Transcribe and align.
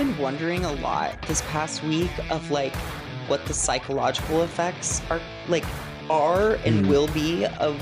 been 0.00 0.16
wondering 0.16 0.64
a 0.64 0.72
lot 0.76 1.20
this 1.28 1.42
past 1.42 1.84
week 1.84 2.10
of 2.30 2.50
like 2.50 2.74
what 3.28 3.44
the 3.44 3.52
psychological 3.52 4.40
effects 4.40 5.02
are 5.10 5.20
like 5.46 5.66
are 6.08 6.52
and 6.64 6.76
mm-hmm. 6.76 6.88
will 6.88 7.06
be 7.08 7.44
of 7.44 7.78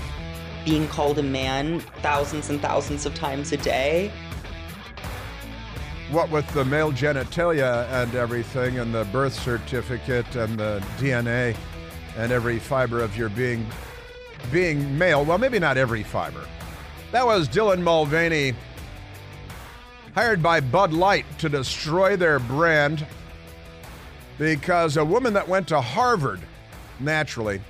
being 0.65 0.89
called 0.89 1.17
a 1.21 1.23
man 1.23 1.79
thousands 2.03 2.51
and 2.51 2.61
thousands 2.61 3.07
of 3.07 3.15
times 3.15 3.53
a 3.53 3.57
day. 3.57 4.11
What 6.11 6.29
with 6.29 6.53
the 6.55 6.65
male 6.65 6.91
genitalia 6.91 7.89
and 7.89 8.13
everything, 8.17 8.81
and 8.81 8.93
the 8.93 9.05
birth 9.13 9.35
certificate 9.35 10.35
and 10.35 10.59
the 10.59 10.85
DNA 10.99 11.57
and 12.17 12.33
every 12.33 12.59
fiber 12.59 13.01
of 13.01 13.17
your 13.17 13.29
being 13.29 13.65
being 14.51 14.99
male. 14.99 15.25
Well, 15.25 15.39
maybe 15.39 15.61
not 15.61 15.77
every 15.77 16.03
fiber. 16.03 16.45
That 17.13 17.25
was 17.25 17.49
Dylan 17.49 17.81
Mulvaney, 17.81 18.55
hired 20.15 20.43
by 20.43 20.61
Bud 20.61 20.93
Light 20.93 21.27
to 21.39 21.49
destroy 21.49 22.17
their 22.17 22.39
brand 22.39 23.07
because 24.39 24.97
a 24.97 25.05
woman 25.05 25.33
that 25.35 25.49
went 25.49 25.69
to 25.69 25.81
Harvard, 25.81 26.41
naturally, 27.01 27.61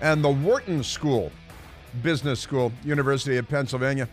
and 0.00 0.22
the 0.22 0.30
Wharton 0.30 0.82
School, 0.82 1.30
business 2.02 2.40
school, 2.40 2.72
University 2.84 3.36
of 3.36 3.48
Pennsylvania, 3.48 4.08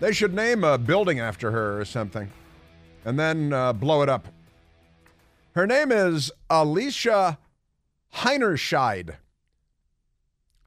they 0.00 0.12
should 0.12 0.34
name 0.34 0.64
a 0.64 0.78
building 0.78 1.20
after 1.20 1.50
her 1.50 1.80
or 1.80 1.84
something 1.84 2.30
and 3.04 3.18
then 3.18 3.52
uh, 3.52 3.72
blow 3.72 4.02
it 4.02 4.08
up. 4.08 4.28
Her 5.54 5.66
name 5.66 5.90
is 5.90 6.30
Alicia 6.50 7.38
Heinerscheid. 8.16 9.16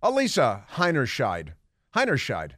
Elisa 0.04 0.66
Heinerscheid. 0.74 1.50
Heinerscheid. 1.96 2.52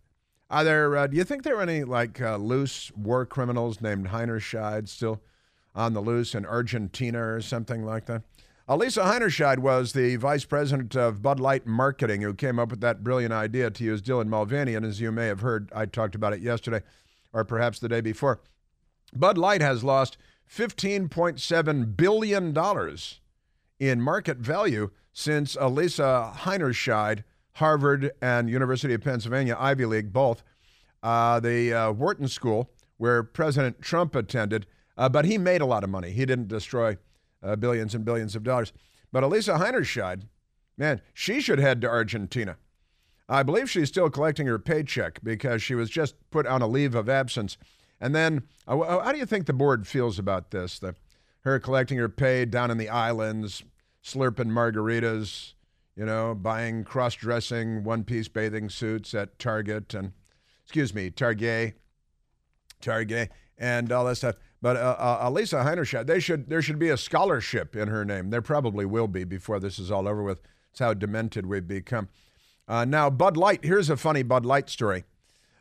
Are 0.53 0.63
there, 0.63 0.95
uh, 0.95 1.07
do 1.07 1.17
you 1.17 1.23
think 1.23 1.41
there 1.41 1.57
are 1.57 1.63
any 1.63 1.83
like 1.83 2.21
uh, 2.21 2.37
loose 2.37 2.91
war 2.95 3.25
criminals 3.25 3.81
named 3.81 4.09
Heinerscheid 4.09 4.87
still 4.87 5.19
on 5.73 5.93
the 5.93 5.99
loose 5.99 6.35
in 6.35 6.45
Argentina 6.45 7.19
or 7.19 7.41
something 7.41 7.83
like 7.83 8.05
that? 8.05 8.21
Elisa 8.67 9.01
Heinerscheid 9.01 9.57
was 9.57 9.93
the 9.93 10.15
vice 10.17 10.45
president 10.45 10.95
of 10.95 11.23
Bud 11.23 11.39
Light 11.39 11.65
marketing 11.65 12.21
who 12.21 12.35
came 12.35 12.59
up 12.59 12.69
with 12.69 12.81
that 12.81 13.03
brilliant 13.03 13.33
idea 13.33 13.71
to 13.71 13.83
use 13.83 13.99
Dylan 13.99 14.27
Mulvaney. 14.27 14.75
And 14.75 14.85
as 14.85 15.01
you 15.01 15.11
may 15.11 15.25
have 15.25 15.39
heard, 15.39 15.71
I 15.75 15.87
talked 15.87 16.13
about 16.13 16.33
it 16.33 16.41
yesterday 16.41 16.83
or 17.33 17.43
perhaps 17.43 17.79
the 17.79 17.89
day 17.89 18.01
before. 18.01 18.39
Bud 19.11 19.39
Light 19.39 19.61
has 19.61 19.83
lost 19.83 20.17
$15.7 20.55 21.97
billion 21.97 22.97
in 23.79 24.01
market 24.01 24.37
value 24.37 24.91
since 25.13 25.57
Elisa 25.59 26.31
Heinerscheid, 26.35 27.23
Harvard 27.53 28.11
and 28.21 28.49
University 28.49 28.93
of 28.93 29.01
Pennsylvania, 29.01 29.55
Ivy 29.59 29.85
League, 29.85 30.11
both, 30.11 30.43
uh, 31.03 31.39
the 31.39 31.73
uh, 31.73 31.91
Wharton 31.91 32.27
School, 32.27 32.71
where 32.97 33.21
President 33.21 33.81
Trump 33.81 34.15
attended, 34.15 34.65
uh, 34.97 35.09
but 35.09 35.25
he 35.25 35.37
made 35.37 35.61
a 35.61 35.65
lot 35.65 35.83
of 35.83 35.89
money. 35.91 36.11
He 36.11 36.25
didn't 36.25 36.47
destroy 36.47 36.97
uh, 37.43 37.55
billions 37.55 37.93
and 37.93 38.03
billions 38.03 38.35
of 38.35 38.43
dollars. 38.43 38.73
But 39.11 39.23
Elisa 39.23 39.53
Heinerscheid, 39.53 40.23
man, 40.77 41.01
she 41.13 41.41
should 41.41 41.59
head 41.59 41.81
to 41.81 41.87
Argentina. 41.87 42.57
I 43.29 43.43
believe 43.43 43.69
she's 43.69 43.89
still 43.89 44.09
collecting 44.09 44.47
her 44.47 44.57
paycheck 44.57 45.19
because 45.23 45.61
she 45.61 45.75
was 45.75 45.89
just 45.91 46.15
put 46.31 46.47
on 46.47 46.61
a 46.61 46.67
leave 46.67 46.95
of 46.95 47.07
absence 47.07 47.57
and 48.03 48.13
then, 48.13 48.43
uh, 48.67 48.77
how 49.01 49.13
do 49.13 49.17
you 49.17 49.25
think 49.25 49.45
the 49.45 49.53
board 49.53 49.87
feels 49.87 50.19
about 50.19 50.51
this? 50.51 50.77
The, 50.77 50.93
her 51.45 51.57
collecting 51.57 51.97
her 51.99 52.09
pay 52.09 52.43
down 52.43 52.69
in 52.69 52.77
the 52.77 52.89
islands, 52.89 53.63
slurping 54.03 54.51
margaritas, 54.51 55.53
you 55.95 56.05
know, 56.05 56.35
buying 56.35 56.83
cross 56.83 57.15
dressing 57.15 57.85
one 57.85 58.03
piece 58.03 58.27
bathing 58.27 58.69
suits 58.69 59.13
at 59.13 59.39
Target 59.39 59.93
and, 59.93 60.11
excuse 60.73 60.95
me, 60.95 61.11
Target, 61.11 61.77
Target, 62.81 63.31
and 63.59 63.91
all 63.91 64.05
that 64.05 64.15
stuff. 64.15 64.37
But 64.59 64.75
uh, 64.75 64.95
uh, 64.97 65.19
Elisa 65.21 65.57
Heinerscheid, 65.57 66.07
they 66.07 66.19
should, 66.19 66.49
there 66.49 66.63
should 66.63 66.79
be 66.79 66.89
a 66.89 66.97
scholarship 66.97 67.75
in 67.75 67.89
her 67.89 68.03
name. 68.03 68.31
There 68.31 68.41
probably 68.41 68.83
will 68.83 69.07
be 69.07 69.23
before 69.23 69.59
this 69.59 69.77
is 69.77 69.91
all 69.91 70.07
over 70.07 70.23
with. 70.23 70.39
It's 70.71 70.79
how 70.79 70.95
demented 70.95 71.45
we've 71.45 71.67
become. 71.67 72.09
Uh, 72.67 72.85
now, 72.85 73.11
Bud 73.11 73.37
Light, 73.37 73.63
here's 73.63 73.91
a 73.91 73.97
funny 73.97 74.23
Bud 74.23 74.47
Light 74.47 74.67
story. 74.67 75.03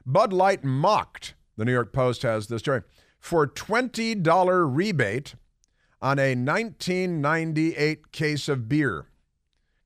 Bud 0.06 0.32
Light 0.32 0.64
mocked 0.64 1.34
the 1.58 1.66
New 1.66 1.72
York 1.72 1.92
Post 1.92 2.22
has 2.22 2.46
this 2.46 2.60
story. 2.60 2.80
For 3.20 3.46
$20 3.46 4.74
rebate 4.74 5.34
on 6.00 6.18
a 6.18 6.34
1998 6.34 8.12
case 8.12 8.48
of 8.48 8.66
beer. 8.66 9.08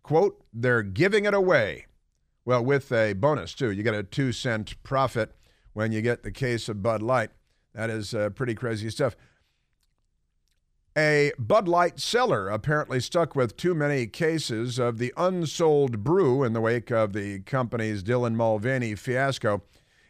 Quote, 0.05 0.41
they're 0.53 0.85
giving 0.85 1.25
it 1.25 1.35
away. 1.35 1.87
Well, 2.47 2.65
with 2.65 2.93
a 2.93 3.13
bonus, 3.13 3.53
too. 3.55 3.73
You 3.73 3.83
get 3.83 3.95
a 3.95 4.05
two 4.05 4.31
cent 4.31 4.81
profit 4.85 5.35
when 5.73 5.91
you 5.91 6.01
get 6.01 6.23
the 6.23 6.31
case 6.31 6.69
of 6.69 6.81
Bud 6.81 7.03
Light. 7.03 7.31
That 7.75 7.91
is 7.91 8.15
uh, 8.15 8.31
pretty 8.31 8.55
crazy 8.55 8.89
stuff. 8.89 9.17
A 10.97 11.33
Bud 11.41 11.67
Light 11.67 11.99
seller 11.99 12.49
apparently 12.49 13.01
stuck 13.01 13.35
with 13.35 13.57
too 13.57 13.75
many 13.75 14.07
cases 14.07 14.79
of 14.79 14.99
the 14.99 15.13
unsold 15.17 16.05
brew 16.05 16.45
in 16.45 16.53
the 16.53 16.61
wake 16.61 16.93
of 16.93 17.13
the 17.13 17.41
company's 17.41 18.05
Dylan 18.05 18.35
Mulvaney 18.35 18.95
fiasco 18.95 19.63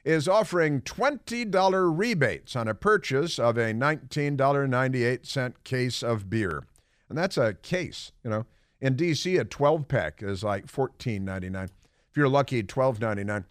is 0.05 0.29
offering 0.29 0.83
$20 0.83 1.99
rebates 1.99 2.55
on 2.55 2.69
a 2.69 2.75
purchase 2.75 3.39
of 3.39 3.57
a 3.57 3.73
$19.98 3.73 5.55
case 5.65 6.03
of 6.03 6.29
beer. 6.29 6.67
And 7.09 7.17
that's 7.17 7.39
a 7.39 7.55
case, 7.55 8.13
you 8.23 8.29
know. 8.29 8.45
In 8.79 8.95
DC, 8.95 9.41
a 9.41 9.45
12 9.45 9.89
pack 9.89 10.23
is 10.23 10.45
like 10.45 10.67
$14.99. 10.67 11.71
If 12.17 12.21
you're 12.21 12.31
lucky, 12.31 12.63
$12.99. 12.63 13.45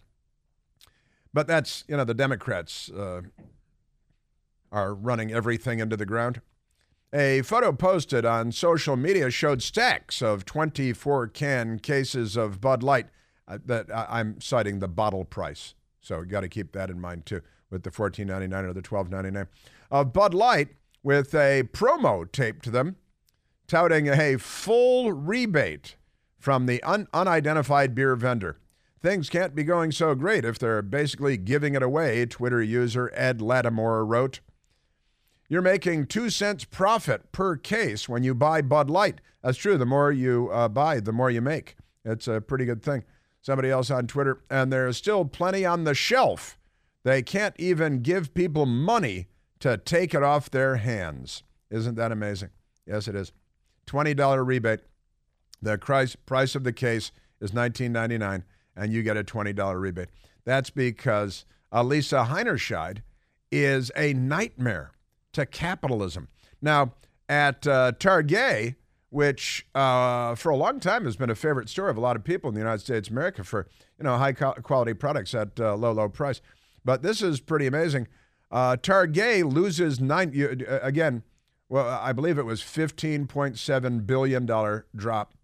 But 1.32 1.46
that's, 1.46 1.84
you 1.86 1.96
know, 1.96 2.02
the 2.02 2.14
Democrats 2.14 2.90
uh, 2.90 3.20
are 4.72 4.92
running 4.92 5.30
everything 5.30 5.78
into 5.78 5.96
the 5.96 6.04
ground. 6.04 6.40
A 7.12 7.42
photo 7.42 7.70
posted 7.70 8.24
on 8.24 8.50
social 8.50 8.96
media 8.96 9.30
showed 9.30 9.62
stacks 9.62 10.20
of 10.20 10.44
24 10.44 11.28
can 11.28 11.78
cases 11.78 12.36
of 12.36 12.60
Bud 12.60 12.82
Light. 12.82 13.06
Uh, 13.46 13.58
that 13.66 13.86
I'm 13.94 14.40
citing 14.40 14.80
the 14.80 14.88
bottle 14.88 15.24
price. 15.24 15.74
So 16.00 16.22
you 16.22 16.26
got 16.26 16.40
to 16.40 16.48
keep 16.48 16.72
that 16.72 16.90
in 16.90 17.00
mind 17.00 17.24
too 17.24 17.42
with 17.70 17.84
the 17.84 17.92
$14.99 17.92 18.64
or 18.64 18.72
the 18.72 18.82
$12.99. 18.82 19.46
Uh, 19.92 20.02
Bud 20.02 20.34
Light 20.34 20.70
with 21.04 21.32
a 21.36 21.62
promo 21.72 22.28
taped 22.32 22.64
to 22.64 22.72
them 22.72 22.96
touting 23.68 24.08
a 24.08 24.38
full 24.38 25.12
rebate 25.12 25.94
from 26.46 26.66
the 26.66 26.80
un- 26.84 27.08
unidentified 27.12 27.92
beer 27.92 28.14
vendor. 28.14 28.56
Things 29.02 29.28
can't 29.28 29.52
be 29.52 29.64
going 29.64 29.90
so 29.90 30.14
great 30.14 30.44
if 30.44 30.60
they're 30.60 30.80
basically 30.80 31.36
giving 31.36 31.74
it 31.74 31.82
away, 31.82 32.24
Twitter 32.24 32.62
user 32.62 33.10
Ed 33.16 33.40
Latimore 33.40 34.06
wrote. 34.06 34.38
You're 35.48 35.60
making 35.60 36.06
two 36.06 36.30
cents 36.30 36.62
profit 36.62 37.32
per 37.32 37.56
case 37.56 38.08
when 38.08 38.22
you 38.22 38.32
buy 38.32 38.62
Bud 38.62 38.88
Light. 38.88 39.20
That's 39.42 39.58
true. 39.58 39.76
The 39.76 39.86
more 39.86 40.12
you 40.12 40.48
uh, 40.52 40.68
buy, 40.68 41.00
the 41.00 41.10
more 41.10 41.32
you 41.32 41.40
make. 41.40 41.74
It's 42.04 42.28
a 42.28 42.40
pretty 42.40 42.64
good 42.64 42.80
thing 42.80 43.02
somebody 43.42 43.68
else 43.68 43.90
on 43.90 44.06
Twitter, 44.06 44.44
and 44.48 44.72
there's 44.72 44.96
still 44.96 45.24
plenty 45.24 45.64
on 45.64 45.82
the 45.82 45.94
shelf. 45.94 46.56
They 47.02 47.22
can't 47.22 47.56
even 47.58 48.02
give 48.02 48.34
people 48.34 48.66
money 48.66 49.26
to 49.58 49.78
take 49.78 50.14
it 50.14 50.22
off 50.22 50.48
their 50.48 50.76
hands. 50.76 51.42
Isn't 51.72 51.96
that 51.96 52.12
amazing? 52.12 52.50
Yes, 52.86 53.08
it 53.08 53.16
is. 53.16 53.32
$20 53.88 54.46
rebate. 54.46 54.82
The 55.62 55.78
price, 55.78 56.54
of 56.54 56.64
the 56.64 56.72
case 56.72 57.12
is 57.40 57.52
$19.99, 57.52 58.42
and 58.76 58.92
you 58.92 59.02
get 59.02 59.16
a 59.16 59.24
$20 59.24 59.80
rebate. 59.80 60.08
That's 60.44 60.70
because 60.70 61.44
Elisa 61.72 62.26
Heinerscheid 62.30 62.98
is 63.50 63.90
a 63.96 64.12
nightmare 64.12 64.92
to 65.32 65.46
capitalism. 65.46 66.28
Now, 66.60 66.94
at 67.28 67.66
uh, 67.66 67.92
Target, 67.98 68.76
which 69.10 69.66
uh, 69.74 70.34
for 70.34 70.50
a 70.50 70.56
long 70.56 70.80
time 70.80 71.04
has 71.04 71.16
been 71.16 71.30
a 71.30 71.34
favorite 71.34 71.68
store 71.68 71.88
of 71.88 71.96
a 71.96 72.00
lot 72.00 72.16
of 72.16 72.24
people 72.24 72.48
in 72.48 72.54
the 72.54 72.60
United 72.60 72.80
States 72.80 73.08
of 73.08 73.12
America 73.12 73.44
for 73.44 73.66
you 73.98 74.04
know 74.04 74.16
high 74.16 74.32
quality 74.32 74.94
products 74.94 75.34
at 75.34 75.58
uh, 75.60 75.74
low 75.74 75.92
low 75.92 76.08
price. 76.08 76.40
But 76.84 77.02
this 77.02 77.22
is 77.22 77.40
pretty 77.40 77.66
amazing. 77.66 78.08
Uh, 78.50 78.76
Target 78.76 79.46
loses 79.46 80.00
nine 80.00 80.32
uh, 80.68 80.80
again. 80.82 81.22
Well, 81.68 81.88
I 81.88 82.12
believe 82.12 82.38
it 82.38 82.44
was 82.44 82.62
fifteen 82.62 83.26
point 83.26 83.58
seven 83.58 84.00
billion 84.00 84.46
dollar 84.46 84.86
drop 84.94 85.34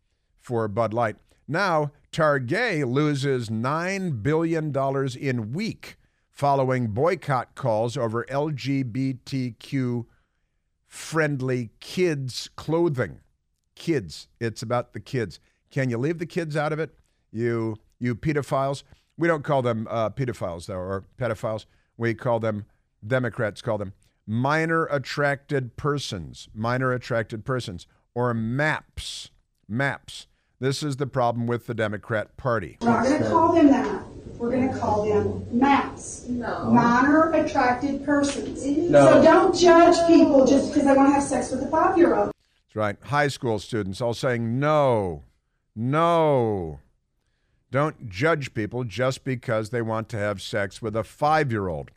for 0.43 0.69
Bud 0.69 0.93
Light. 0.93 1.17
Now 1.49 1.93
Target 2.11 2.87
loses 2.87 3.50
nine 3.50 4.23
billion 4.23 4.73
dollars 4.73 5.17
in 5.17 5.53
week 5.53 5.97
following 6.31 6.89
boycott 6.89 7.55
calls 7.55 7.97
over 7.97 8.25
LGBTQ 8.25 10.05
friendly 10.87 11.71
kids 11.81 12.50
clothing 12.56 13.21
kids. 13.75 14.29
It's 14.41 14.62
about 14.62 14.93
the 14.93 15.00
kids. 15.00 15.41
Can 15.71 15.91
you 15.91 15.99
leave 15.99 16.19
the 16.19 16.27
kids 16.27 16.56
out 16.56 16.73
of 16.73 16.79
it? 16.79 16.94
You 17.33 17.77
you 17.99 18.15
pedophiles. 18.15 18.83
We 19.17 19.29
don't 19.29 19.44
call 19.44 19.62
them 19.62 19.87
uh, 19.91 20.11
pedophiles 20.11 20.67
though, 20.67 20.75
or 20.75 21.05
pedophiles. 21.19 21.67
We 21.97 22.15
call 22.15 22.41
them 22.41 22.67
Democrats 23.06 23.62
call 23.62 23.79
them 23.79 23.93
minor 24.27 24.87
attracted 24.87 25.77
persons. 25.77 26.49
Minor 26.55 26.93
attracted 26.93 27.44
persons 27.44 27.87
or 28.15 28.35
MAPS. 28.35 29.31
MAPS. 29.69 30.27
This 30.62 30.85
is 30.85 30.94
the 30.94 31.09
problem 31.09 31.49
with 31.49 31.67
the 31.67 31.75
Democrat 31.75 32.37
Party. 32.37 32.79
We're 32.82 32.91
not 32.91 33.05
going 33.05 33.20
to 33.20 33.29
call 33.29 33.53
them 33.53 33.67
that. 33.73 34.06
we're 34.38 34.53
going 34.53 34.73
to 34.73 34.79
call 34.79 35.05
them 35.05 35.44
MAPS. 35.50 36.29
No. 36.29 36.67
Minor 36.67 37.32
attracted 37.32 38.05
persons. 38.05 38.64
No. 38.64 39.06
So 39.06 39.23
don't 39.25 39.59
judge 39.59 39.97
people 40.06 40.47
just 40.47 40.69
because 40.69 40.87
they 40.87 40.94
want 40.94 41.09
to 41.09 41.14
have 41.14 41.25
sex 41.25 41.50
with 41.50 41.64
a 41.64 41.67
five 41.67 41.99
year 41.99 42.14
old. 42.14 42.26
That's 42.29 42.76
right. 42.76 42.97
High 43.03 43.26
school 43.26 43.59
students 43.59 44.00
all 44.00 44.14
saying 44.14 44.61
no, 44.61 45.25
no. 45.75 46.79
Don't 47.73 48.08
judge 48.08 48.55
people 48.55 48.85
just 48.85 49.25
because 49.25 49.70
they 49.70 49.82
want 49.82 50.08
to 50.11 50.17
have 50.17 50.41
sex 50.41 50.81
with 50.81 50.94
a 50.94 51.03
five 51.03 51.50
year 51.50 51.67
old. 51.67 51.91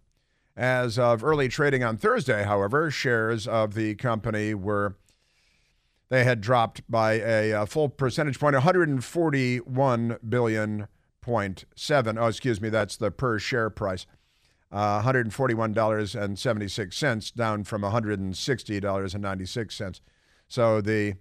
As 0.57 1.01
of 1.01 1.25
early 1.25 1.49
trading 1.49 1.83
on 1.83 1.97
Thursday, 1.97 2.45
however, 2.45 2.89
shares 2.91 3.49
of 3.49 3.75
the 3.75 3.97
company 3.97 4.55
were 4.55 4.97
they 6.11 6.23
had 6.23 6.41
dropped 6.41 6.89
by 6.89 7.15
a, 7.15 7.51
a 7.51 7.67
full 7.67 7.89
percentage 7.89 8.39
point, 8.39 8.55
141 8.55 10.19
billion 10.29 10.87
point 11.21 11.65
seven. 11.75 12.19
Oh, 12.19 12.27
excuse 12.27 12.61
me, 12.61 12.69
that's 12.69 12.97
the 12.97 13.11
per 13.11 13.41
share 13.41 13.69
price. 13.69 14.07
Uh, 14.75 15.01
$141.76, 15.03 17.35
down 17.35 17.63
from 17.63 17.83
$160.96. 17.83 20.01
So 20.49 20.81
the 20.81 21.15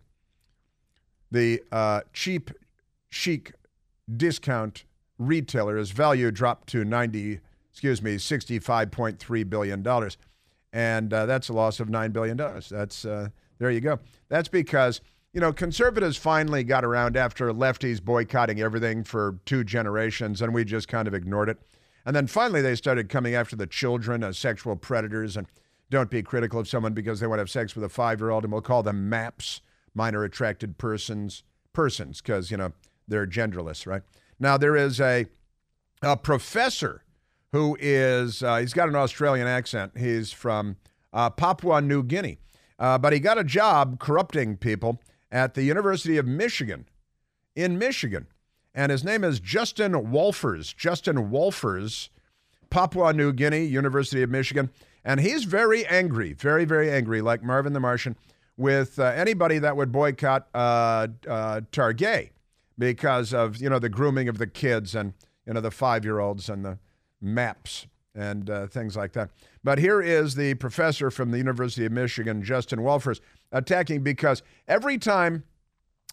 the 1.29 1.61
uh, 1.71 2.01
cheap 2.13 2.49
chic 3.09 3.53
discount 4.17 4.85
retailer's 5.19 5.91
value 5.91 6.31
dropped 6.31 6.67
to 6.69 6.83
90 6.83 7.41
excuse 7.71 8.01
me 8.01 8.15
65.3 8.15 9.49
billion 9.49 9.83
dollars. 9.83 10.17
And 10.71 11.13
uh, 11.13 11.27
that's 11.27 11.49
a 11.49 11.53
loss 11.53 11.79
of 11.79 11.89
9 11.89 12.11
billion 12.11 12.37
dollars. 12.37 12.69
That's 12.69 13.05
uh, 13.05 13.29
there 13.59 13.69
you 13.69 13.81
go. 13.81 13.99
That's 14.29 14.49
because 14.49 14.99
you 15.31 15.41
know 15.41 15.53
conservatives 15.53 16.17
finally 16.17 16.63
got 16.63 16.83
around 16.83 17.17
after 17.17 17.53
lefties 17.53 18.03
boycotting 18.03 18.61
everything 18.61 19.03
for 19.03 19.37
two 19.45 19.63
generations 19.63 20.41
and 20.41 20.51
we 20.53 20.63
just 20.63 20.87
kind 20.87 21.07
of 21.07 21.13
ignored 21.13 21.49
it 21.49 21.59
and 22.05 22.15
then 22.15 22.27
finally 22.27 22.61
they 22.61 22.75
started 22.75 23.09
coming 23.09 23.35
after 23.35 23.55
the 23.55 23.67
children 23.67 24.23
as 24.23 24.37
sexual 24.37 24.75
predators 24.75 25.37
and 25.37 25.47
don't 25.89 26.09
be 26.09 26.23
critical 26.23 26.59
of 26.59 26.67
someone 26.67 26.93
because 26.93 27.19
they 27.19 27.27
want 27.27 27.37
to 27.37 27.41
have 27.41 27.49
sex 27.49 27.75
with 27.75 27.83
a 27.83 27.89
five-year-old 27.89 28.43
and 28.43 28.51
we'll 28.51 28.61
call 28.61 28.83
them 28.83 29.09
maps 29.09 29.61
minor 29.93 30.23
attracted 30.23 30.77
persons 30.77 31.43
persons 31.73 32.21
because 32.21 32.51
you 32.51 32.57
know 32.57 32.71
they're 33.07 33.27
genderless, 33.27 33.85
right? 33.85 34.01
Now, 34.39 34.57
there 34.57 34.75
is 34.75 34.99
a, 34.99 35.25
a 36.01 36.17
professor 36.17 37.03
who 37.51 37.77
is, 37.79 38.41
uh, 38.41 38.57
he's 38.57 38.73
got 38.73 38.89
an 38.89 38.95
Australian 38.95 39.47
accent. 39.47 39.93
He's 39.97 40.31
from 40.31 40.77
uh, 41.11 41.29
Papua 41.29 41.81
New 41.81 42.03
Guinea, 42.03 42.39
uh, 42.79 42.97
but 42.97 43.13
he 43.13 43.19
got 43.19 43.37
a 43.37 43.43
job 43.43 43.99
corrupting 43.99 44.57
people 44.57 44.99
at 45.31 45.53
the 45.53 45.63
University 45.63 46.17
of 46.17 46.25
Michigan 46.25 46.87
in 47.55 47.77
Michigan. 47.77 48.27
And 48.75 48.91
his 48.91 49.03
name 49.03 49.23
is 49.23 49.39
Justin 49.39 49.93
Wolfers. 50.11 50.75
Justin 50.75 51.29
Wolfers, 51.29 52.09
Papua 52.69 53.13
New 53.13 53.31
Guinea, 53.31 53.65
University 53.65 54.23
of 54.23 54.29
Michigan. 54.29 54.71
And 55.05 55.19
he's 55.19 55.43
very 55.43 55.85
angry, 55.85 56.33
very, 56.33 56.65
very 56.65 56.89
angry, 56.89 57.21
like 57.21 57.43
Marvin 57.43 57.73
the 57.73 57.79
Martian, 57.79 58.15
with 58.57 58.97
uh, 58.99 59.03
anybody 59.03 59.59
that 59.59 59.75
would 59.75 59.91
boycott 59.91 60.47
uh, 60.53 61.07
uh, 61.27 61.61
Target 61.71 62.31
because 62.77 63.33
of 63.33 63.57
you 63.57 63.69
know 63.69 63.79
the 63.79 63.89
grooming 63.89 64.27
of 64.27 64.37
the 64.37 64.47
kids 64.47 64.95
and 64.95 65.13
you 65.45 65.53
know 65.53 65.61
the 65.61 65.71
five 65.71 66.03
year 66.03 66.19
olds 66.19 66.49
and 66.49 66.65
the 66.65 66.79
maps 67.21 67.85
and 68.15 68.49
uh, 68.49 68.67
things 68.67 68.95
like 68.95 69.13
that. 69.13 69.29
But 69.63 69.79
here 69.79 70.01
is 70.01 70.35
the 70.35 70.53
professor 70.55 71.09
from 71.09 71.31
the 71.31 71.37
University 71.37 71.85
of 71.85 71.91
Michigan, 71.91 72.43
Justin 72.43 72.79
Wolfers, 72.79 73.19
attacking 73.51 74.03
because 74.03 74.43
every 74.67 74.97
time 74.97 75.43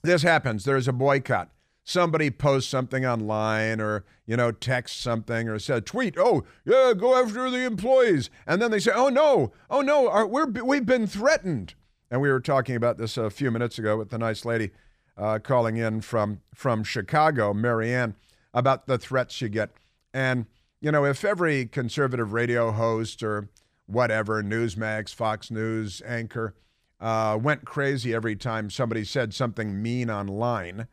this 0.02 0.22
happens, 0.22 0.64
there's 0.64 0.88
a 0.88 0.92
boycott. 0.92 1.50
Somebody 1.84 2.30
posts 2.30 2.70
something 2.70 3.04
online 3.04 3.80
or, 3.80 4.04
you 4.26 4.36
know, 4.36 4.52
texts 4.52 5.00
something 5.00 5.48
or 5.48 5.58
said, 5.58 5.86
tweet, 5.86 6.14
oh, 6.18 6.44
yeah, 6.64 6.92
go 6.96 7.20
after 7.20 7.50
the 7.50 7.64
employees. 7.64 8.30
And 8.46 8.60
then 8.60 8.70
they 8.70 8.78
say, 8.78 8.92
oh, 8.94 9.08
no, 9.08 9.52
oh, 9.70 9.80
no, 9.80 10.08
our, 10.08 10.26
we're, 10.26 10.46
we've 10.46 10.86
been 10.86 11.06
threatened. 11.06 11.74
And 12.10 12.20
we 12.20 12.30
were 12.30 12.40
talking 12.40 12.76
about 12.76 12.98
this 12.98 13.16
a 13.16 13.30
few 13.30 13.50
minutes 13.50 13.78
ago 13.78 13.96
with 13.96 14.10
the 14.10 14.18
nice 14.18 14.44
lady 14.44 14.70
uh, 15.16 15.38
calling 15.38 15.76
in 15.76 16.00
from 16.00 16.40
from 16.54 16.82
Chicago, 16.82 17.52
Marianne, 17.52 18.14
about 18.54 18.86
the 18.86 18.98
threats 18.98 19.40
you 19.40 19.48
get. 19.48 19.70
And 20.12 20.46
you 20.80 20.90
know, 20.90 21.04
if 21.04 21.24
every 21.24 21.66
conservative 21.66 22.32
radio 22.32 22.72
host 22.72 23.22
or 23.22 23.48
whatever, 23.86 24.42
Newsmax, 24.42 25.14
Fox 25.14 25.50
News 25.50 26.00
anchor, 26.06 26.54
uh, 27.00 27.38
went 27.40 27.64
crazy 27.64 28.14
every 28.14 28.34
time 28.34 28.70
somebody 28.70 29.04
said 29.04 29.34
something 29.34 29.80
mean 29.82 30.10
online, 30.10 30.88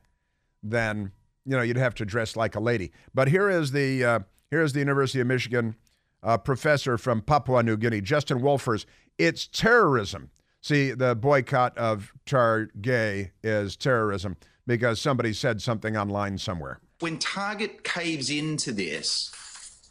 then 0.63 1.11
you 1.45 1.55
know 1.55 1.61
you'd 1.61 1.77
have 1.77 1.95
to 1.95 2.05
dress 2.05 2.35
like 2.35 2.55
a 2.55 2.59
lady. 2.59 2.91
But 3.13 3.27
here 3.29 3.49
is 3.49 3.71
the 3.71 4.03
uh, 4.03 4.19
here 4.51 4.61
is 4.61 4.73
the 4.73 4.79
University 4.79 5.19
of 5.19 5.27
Michigan 5.27 5.75
uh, 6.23 6.37
professor 6.37 6.97
from 6.97 7.21
Papua 7.21 7.63
New 7.63 7.77
Guinea, 7.77 8.01
Justin 8.01 8.41
Wolfers. 8.41 8.85
It's 9.17 9.47
terrorism 9.47 10.29
See, 10.67 10.91
the 10.91 11.15
boycott 11.15 11.77
of 11.77 12.11
Target 12.25 13.31
is 13.41 13.77
terrorism 13.77 14.35
because 14.65 14.99
somebody 14.99 15.31
said 15.31 15.61
something 15.61 15.95
online 15.95 16.37
somewhere. 16.37 16.81
When 16.99 17.19
Target 17.19 17.85
caves 17.85 18.29
into 18.29 18.73
this, 18.73 19.31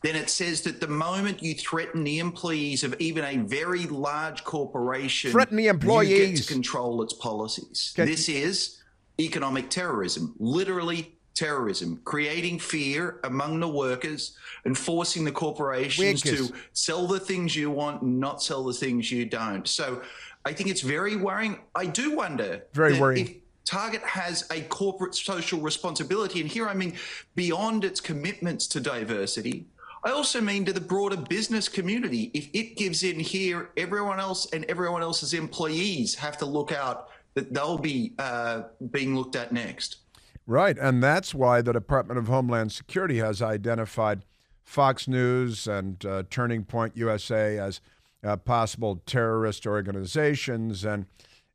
then 0.03 0.17
it 0.17 0.29
says 0.29 0.61
that 0.63 0.81
the 0.81 0.89
moment 0.89 1.43
you 1.43 1.55
threaten 1.55 2.05
the 2.05 2.19
employees 2.19 2.85
of 2.85 2.95
even 2.99 3.25
a 3.25 3.39
very 3.39 3.87
large 3.87 4.45
corporation, 4.45 5.31
threaten 5.31 5.57
the 5.57 5.69
employees, 5.69 6.11
you 6.11 6.27
get 6.27 6.37
to 6.37 6.53
control 6.53 7.03
its 7.03 7.15
policies. 7.15 7.93
Can- 7.95 8.07
this 8.07 8.29
is 8.29 8.83
economic 9.19 9.71
terrorism, 9.71 10.35
literally 10.39 11.17
terrorism, 11.35 12.01
creating 12.05 12.59
fear 12.59 13.21
among 13.25 13.61
the 13.61 13.69
workers 13.69 14.37
and 14.65 14.77
forcing 14.77 15.25
the 15.25 15.33
corporations 15.33 16.23
to 16.23 16.53
sell 16.73 17.07
the 17.07 17.21
things 17.21 17.55
you 17.55 17.71
want 17.71 18.03
and 18.03 18.19
not 18.19 18.43
sell 18.43 18.65
the 18.65 18.73
things 18.73 19.13
you 19.13 19.27
don't. 19.27 19.69
So 19.69 20.03
I 20.45 20.53
think 20.53 20.71
it's 20.71 20.81
very 20.81 21.17
worrying. 21.17 21.59
I 21.75 21.87
do 21.87 22.17
wonder. 22.17 22.65
Very 22.73 22.99
worrying. 22.99 23.27
If 23.27 23.35
Target 23.65 24.03
has 24.03 24.47
a 24.51 24.63
corporate 24.63 25.15
social 25.15 25.61
responsibility, 25.61 26.41
and 26.41 26.49
here 26.49 26.69
I 26.69 26.75
mean 26.75 26.95
beyond 27.35 27.85
its 27.85 28.01
commitments 28.01 28.67
to 28.69 28.81
diversity, 28.81 29.67
I 30.05 30.13
also 30.13 30.41
mean 30.41 30.65
to 30.67 30.73
the 30.73 30.81
broader 30.81 31.17
business 31.17 31.69
community. 31.69 32.31
If 32.33 32.49
it 32.55 32.77
gives 32.77 33.03
in 33.03 33.19
here, 33.19 33.71
everyone 33.77 34.21
else 34.21 34.47
and 34.53 34.65
everyone 34.67 35.03
else's 35.03 35.35
employees 35.35 36.15
have 36.15 36.39
to 36.39 36.47
look 36.47 36.71
out 36.71 37.09
that 37.37 37.55
they'll 37.55 37.78
be 37.78 38.14
uh, 38.19 38.62
being 38.90 39.14
looked 39.14 39.37
at 39.37 39.52
next. 39.52 39.99
Right. 40.47 40.76
And 40.78 41.02
that's 41.02 41.35
why 41.35 41.62
the 41.62 41.73
Department 41.73 42.19
of 42.19 42.26
Homeland 42.26 42.73
Security 42.73 43.19
has 43.19 43.40
identified 43.43 44.25
Fox 44.64 45.07
News 45.07 45.69
and 45.69 46.05
uh, 46.05 46.25
Turning 46.28 46.64
Point 46.64 46.97
USA 46.97 47.59
as 47.59 47.81
uh, 48.25 48.37
possible 48.37 49.02
terrorist 49.07 49.66
organizations, 49.66 50.85
and 50.85 51.07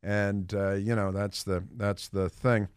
and 0.02 0.54
uh, 0.54 0.74
you 0.76 0.96
know 0.96 1.12
that's 1.12 1.44
the 1.44 1.64
that's 1.76 2.08
the 2.08 2.30
thing. 2.30 2.70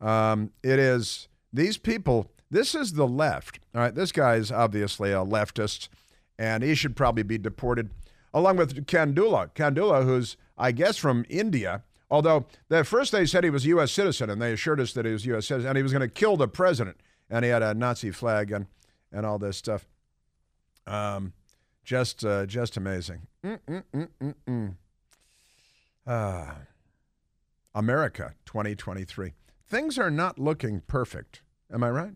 Um, 0.00 0.52
it 0.62 0.78
is 0.78 1.28
these 1.52 1.78
people. 1.78 2.30
This 2.50 2.74
is 2.74 2.92
the 2.92 3.08
left. 3.08 3.58
All 3.74 3.80
right, 3.80 3.94
this 3.94 4.12
guy 4.12 4.34
is 4.36 4.52
obviously 4.52 5.10
a 5.10 5.24
leftist, 5.24 5.88
and 6.38 6.62
he 6.62 6.74
should 6.74 6.94
probably 6.94 7.22
be 7.24 7.38
deported. 7.38 7.90
along 8.34 8.56
with 8.58 8.86
Kandula. 8.86 9.52
Kandula, 9.54 10.04
who's, 10.04 10.36
I 10.56 10.72
guess, 10.72 10.96
from 10.96 11.24
India. 11.28 11.82
Although, 12.12 12.44
at 12.70 12.86
first 12.86 13.10
they 13.10 13.24
said 13.24 13.42
he 13.42 13.48
was 13.48 13.64
a 13.64 13.68
U.S. 13.68 13.90
citizen, 13.90 14.28
and 14.28 14.40
they 14.40 14.52
assured 14.52 14.80
us 14.80 14.92
that 14.92 15.06
he 15.06 15.12
was 15.12 15.24
a 15.24 15.28
U.S. 15.28 15.46
citizen, 15.46 15.70
and 15.70 15.78
he 15.78 15.82
was 15.82 15.92
going 15.92 16.06
to 16.06 16.14
kill 16.14 16.36
the 16.36 16.46
president. 16.46 16.98
And 17.30 17.42
he 17.42 17.50
had 17.50 17.62
a 17.62 17.72
Nazi 17.72 18.10
flag 18.10 18.52
and, 18.52 18.66
and 19.10 19.24
all 19.24 19.38
this 19.38 19.56
stuff. 19.56 19.88
Um, 20.86 21.32
just, 21.84 22.22
uh, 22.22 22.44
just 22.44 22.76
amazing. 22.76 23.28
Ah. 26.06 26.56
America 27.74 28.34
2023. 28.44 29.32
Things 29.66 29.98
are 29.98 30.10
not 30.10 30.38
looking 30.38 30.82
perfect. 30.86 31.40
Am 31.72 31.82
I 31.82 31.88
right? 31.88 32.14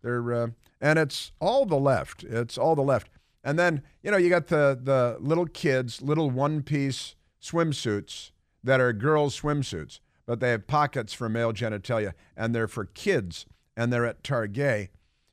They're 0.00 0.32
uh, 0.32 0.48
and 0.80 0.96
it's 0.96 1.32
all 1.40 1.66
the 1.66 1.74
left. 1.74 2.22
It's 2.22 2.56
all 2.56 2.76
the 2.76 2.82
left. 2.82 3.08
And 3.42 3.58
then 3.58 3.82
you 4.04 4.12
know 4.12 4.16
you 4.16 4.28
got 4.28 4.46
the 4.46 4.78
the 4.80 5.16
little 5.18 5.46
kids, 5.46 6.00
little 6.00 6.30
one 6.30 6.62
piece 6.62 7.16
swimsuits 7.42 8.30
that 8.68 8.82
are 8.82 8.92
girls' 8.92 9.40
swimsuits, 9.40 9.98
but 10.26 10.40
they 10.40 10.50
have 10.50 10.66
pockets 10.66 11.14
for 11.14 11.26
male 11.30 11.54
genitalia, 11.54 12.12
and 12.36 12.54
they're 12.54 12.68
for 12.68 12.84
kids, 12.84 13.46
and 13.78 13.90
they're 13.90 14.04
at 14.04 14.22
Target, 14.22 14.90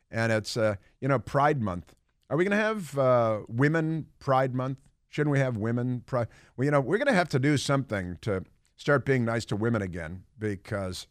and 0.09 0.31
it's 0.31 0.55
uh, 0.55 0.75
you 1.01 1.09
know 1.09 1.19
Pride 1.19 1.61
Month. 1.61 1.95
Are 2.29 2.37
we 2.37 2.45
going 2.45 2.57
to 2.57 2.63
have 2.63 2.97
uh, 2.97 3.41
Women 3.49 4.07
Pride 4.19 4.55
Month? 4.55 4.77
Shouldn't 5.09 5.33
we 5.33 5.39
have 5.39 5.57
Women 5.57 6.01
Pride? 6.05 6.29
Well, 6.55 6.63
you 6.63 6.71
know 6.71 6.79
we're 6.79 6.97
going 6.97 7.07
to 7.07 7.13
have 7.13 7.27
to 7.29 7.39
do 7.39 7.57
something 7.57 8.17
to 8.21 8.45
start 8.77 9.05
being 9.05 9.25
nice 9.25 9.43
to 9.45 9.57
women 9.57 9.81
again 9.81 10.23
because 10.39 11.07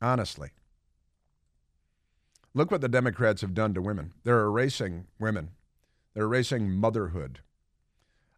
honestly, 0.00 0.52
look 2.54 2.70
what 2.70 2.80
the 2.80 2.88
Democrats 2.88 3.42
have 3.42 3.52
done 3.52 3.74
to 3.74 3.82
women. 3.82 4.14
They're 4.24 4.46
erasing 4.46 5.04
women. 5.18 5.50
They're 6.14 6.24
erasing 6.24 6.70
motherhood. 6.70 7.40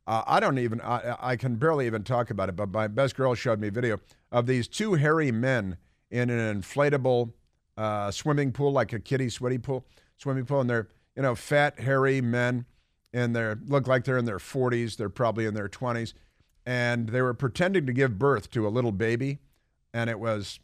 Uh, 0.07 0.23
I 0.27 0.41
don't 0.41 0.59
even, 0.59 0.81
I, 0.81 1.17
I, 1.21 1.37
can 1.37 1.57
barely 1.57 1.87
even 1.87 2.05
talk 2.05 2.31
about 2.31 2.49
it, 2.49 2.55
but 2.55 2.71
my 2.71 2.87
best 2.87 3.17
girl 3.17 3.35
showed 3.35 3.61
me 3.61 3.69
a 3.69 3.73
video 3.73 3.99
of 4.31 4.47
these 4.47 4.69
two 4.69 4.95
hairy 4.95 5.33
men 5.33 5.79
in 6.11 6.31
an 6.31 6.63
inflatable 6.63 7.33
uh, 7.77 8.13
swimming 8.13 8.53
pool, 8.53 8.71
like 8.71 8.93
a 8.93 9.01
kiddie 9.01 9.29
sweaty 9.29 9.59
pool, 9.59 9.85
swimming 10.17 10.45
pool, 10.45 10.61
and 10.61 10.71
they're, 10.71 10.87
you 11.17 11.23
know, 11.23 11.35
fat, 11.35 11.81
hairy 11.81 12.21
men, 12.21 12.67
and 13.13 13.35
they 13.35 13.55
look 13.67 13.89
like 13.89 14.05
they're 14.05 14.19
in 14.19 14.27
their 14.27 14.39
40s. 14.39 14.97
They're 14.97 15.09
probably 15.09 15.47
in 15.47 15.55
their 15.55 15.69
20s 15.69 16.13
and 16.67 17.11
they 17.11 17.23
were 17.23 17.33
pretending 17.33 17.87
to 17.87 17.93
give 17.93 18.19
birth 18.19 18.51
to 18.51 18.67
a 18.67 18.69
little 18.69 18.91
baby, 18.91 19.39
and 19.95 20.11
it 20.11 20.19
was 20.19 20.59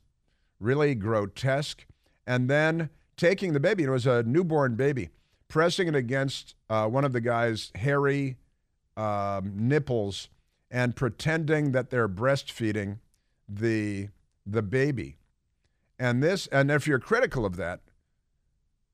really 0.59 0.97
grotesque. 0.97 1.87
And 2.27 2.51
then 2.51 2.91
taking 3.17 3.53
the 3.53 3.61
baby, 3.61 3.85
it 3.85 3.91
was 3.91 4.07
a 4.07 4.25
newborn 4.25 4.75
baby, 4.75 5.11
pressing 5.47 5.87
it 5.87 5.95
against 5.95 6.57
uh, 6.69 6.89
one 6.89 7.05
of 7.05 7.13
the 7.13 7.21
guy's 7.21 7.71
hairy 7.77 8.37
um, 8.97 9.53
nipples 9.57 10.29
and 10.71 10.97
pretending 10.97 11.73
that 11.73 11.91
they're 11.91 12.09
breastfeeding 12.09 12.99
the 13.49 14.09
the 14.47 14.63
baby. 14.63 15.17
And 15.99 16.23
this, 16.23 16.49
and 16.49 16.71
if 16.71 16.87
you're 16.87 16.99
critical 16.99 17.47
of 17.47 17.57
that, 17.57 17.81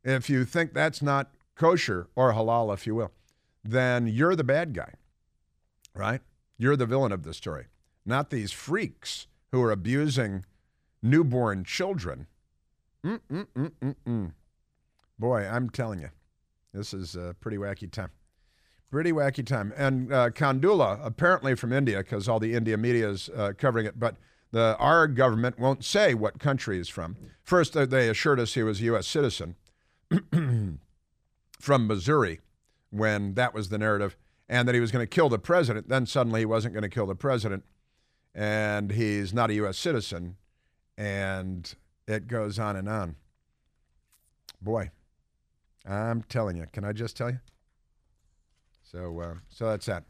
if 0.04 0.28
you 0.28 0.44
think 0.44 0.74
that's 0.74 1.00
not 1.00 1.30
kosher 1.54 2.08
or 2.14 2.34
halal, 2.34 2.72
if 2.74 2.86
you 2.86 2.94
will, 2.94 3.12
then 3.64 4.06
you're 4.06 4.36
the 4.36 4.44
bad 4.44 4.74
guy, 4.74 4.92
right? 5.94 6.20
You're 6.58 6.76
the 6.76 6.86
villain 6.86 7.12
of 7.12 7.22
the 7.22 7.32
story, 7.32 7.66
not 8.04 8.30
these 8.30 8.52
freaks 8.52 9.26
who 9.52 9.62
are 9.62 9.70
abusing 9.70 10.44
newborn 11.02 11.64
children. 11.64 12.26
Mm-mm-mm-mm-mm. 13.04 14.32
Boy, 15.18 15.46
I'm 15.46 15.70
telling 15.70 16.00
you, 16.00 16.10
this 16.74 16.92
is 16.92 17.16
a 17.16 17.34
pretty 17.40 17.56
wacky 17.56 17.90
time. 17.90 18.10
Pretty 18.90 19.12
wacky 19.12 19.44
time. 19.44 19.72
And 19.76 20.12
uh, 20.12 20.30
Kandula, 20.30 20.98
apparently 21.04 21.54
from 21.54 21.72
India, 21.72 21.98
because 21.98 22.28
all 22.28 22.40
the 22.40 22.54
India 22.54 22.76
media 22.78 23.10
is 23.10 23.28
uh, 23.36 23.52
covering 23.56 23.86
it, 23.86 23.98
but 23.98 24.16
the 24.50 24.76
our 24.78 25.06
government 25.06 25.58
won't 25.58 25.84
say 25.84 26.14
what 26.14 26.38
country 26.38 26.78
he's 26.78 26.88
from. 26.88 27.16
First, 27.42 27.74
they 27.74 28.08
assured 28.08 28.40
us 28.40 28.54
he 28.54 28.62
was 28.62 28.80
a 28.80 28.84
U.S. 28.84 29.06
citizen 29.06 29.56
from 31.60 31.86
Missouri, 31.86 32.40
when 32.90 33.34
that 33.34 33.52
was 33.52 33.68
the 33.68 33.78
narrative 33.78 34.16
and 34.48 34.66
that 34.66 34.74
he 34.74 34.80
was 34.80 34.90
going 34.90 35.02
to 35.02 35.06
kill 35.06 35.28
the 35.28 35.38
president. 35.38 35.88
Then 35.88 36.06
suddenly 36.06 36.40
he 36.40 36.46
wasn't 36.46 36.74
going 36.74 36.82
to 36.82 36.88
kill 36.88 37.06
the 37.06 37.14
president, 37.14 37.64
and 38.34 38.92
he's 38.92 39.34
not 39.34 39.50
a 39.50 39.54
U.S. 39.54 39.76
citizen, 39.76 40.36
and 40.96 41.74
it 42.06 42.26
goes 42.26 42.58
on 42.58 42.76
and 42.76 42.88
on. 42.88 43.16
Boy, 44.60 44.90
I'm 45.86 46.22
telling 46.22 46.56
you. 46.56 46.66
Can 46.72 46.84
I 46.84 46.92
just 46.92 47.16
tell 47.16 47.30
you? 47.30 47.40
So, 48.90 49.20
uh, 49.20 49.34
so 49.48 49.66
that's 49.66 49.86
that. 49.86 50.04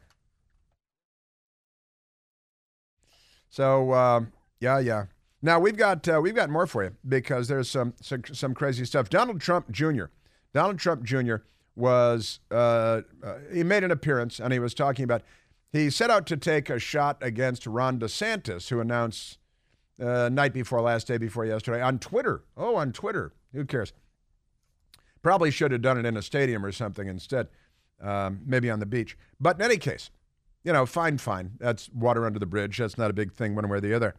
So, 3.49 3.91
uh, 3.91 4.21
yeah, 4.59 4.79
yeah. 4.79 5.05
Now 5.41 5.59
we've 5.59 5.77
got 5.77 6.07
uh, 6.07 6.19
we've 6.21 6.35
got 6.35 6.49
more 6.49 6.67
for 6.67 6.83
you 6.83 6.91
because 7.07 7.47
there's 7.47 7.69
some, 7.69 7.93
some 8.01 8.23
some 8.31 8.53
crazy 8.53 8.85
stuff. 8.85 9.09
Donald 9.09 9.39
Trump 9.39 9.71
Jr. 9.71 10.05
Donald 10.53 10.79
Trump 10.79 11.03
Jr 11.03 11.37
was 11.79 12.41
uh, 12.51 13.01
uh, 13.23 13.35
he 13.51 13.63
made 13.63 13.83
an 13.83 13.91
appearance 13.91 14.39
and 14.39 14.51
he 14.51 14.59
was 14.59 14.73
talking 14.73 15.03
about 15.03 15.23
he 15.71 15.89
set 15.89 16.09
out 16.09 16.25
to 16.27 16.37
take 16.37 16.69
a 16.69 16.79
shot 16.79 17.17
against 17.21 17.65
Ron 17.65 17.99
DeSantis, 17.99 18.69
who 18.69 18.79
announced 18.79 19.37
uh, 20.01 20.29
night 20.29 20.53
before 20.53 20.81
last, 20.81 21.07
day 21.07 21.17
before 21.17 21.45
yesterday 21.45 21.81
on 21.81 21.99
Twitter. 21.99 22.43
Oh, 22.57 22.75
on 22.75 22.91
Twitter. 22.91 23.33
Who 23.53 23.65
cares? 23.65 23.93
Probably 25.21 25.51
should 25.51 25.71
have 25.71 25.81
done 25.81 25.97
it 25.97 26.05
in 26.05 26.17
a 26.17 26.21
stadium 26.21 26.65
or 26.65 26.71
something 26.71 27.07
instead, 27.07 27.49
um, 28.01 28.41
maybe 28.45 28.69
on 28.69 28.79
the 28.79 28.85
beach. 28.85 29.17
But 29.39 29.57
in 29.57 29.61
any 29.61 29.77
case, 29.77 30.09
you 30.63 30.73
know, 30.73 30.85
fine, 30.85 31.17
fine. 31.17 31.51
That's 31.59 31.89
water 31.91 32.25
under 32.25 32.39
the 32.39 32.45
bridge. 32.45 32.77
That's 32.77 32.97
not 32.97 33.09
a 33.09 33.13
big 33.13 33.33
thing 33.33 33.55
one 33.55 33.67
way 33.69 33.77
or 33.77 33.81
the 33.81 33.93
other. 33.93 34.15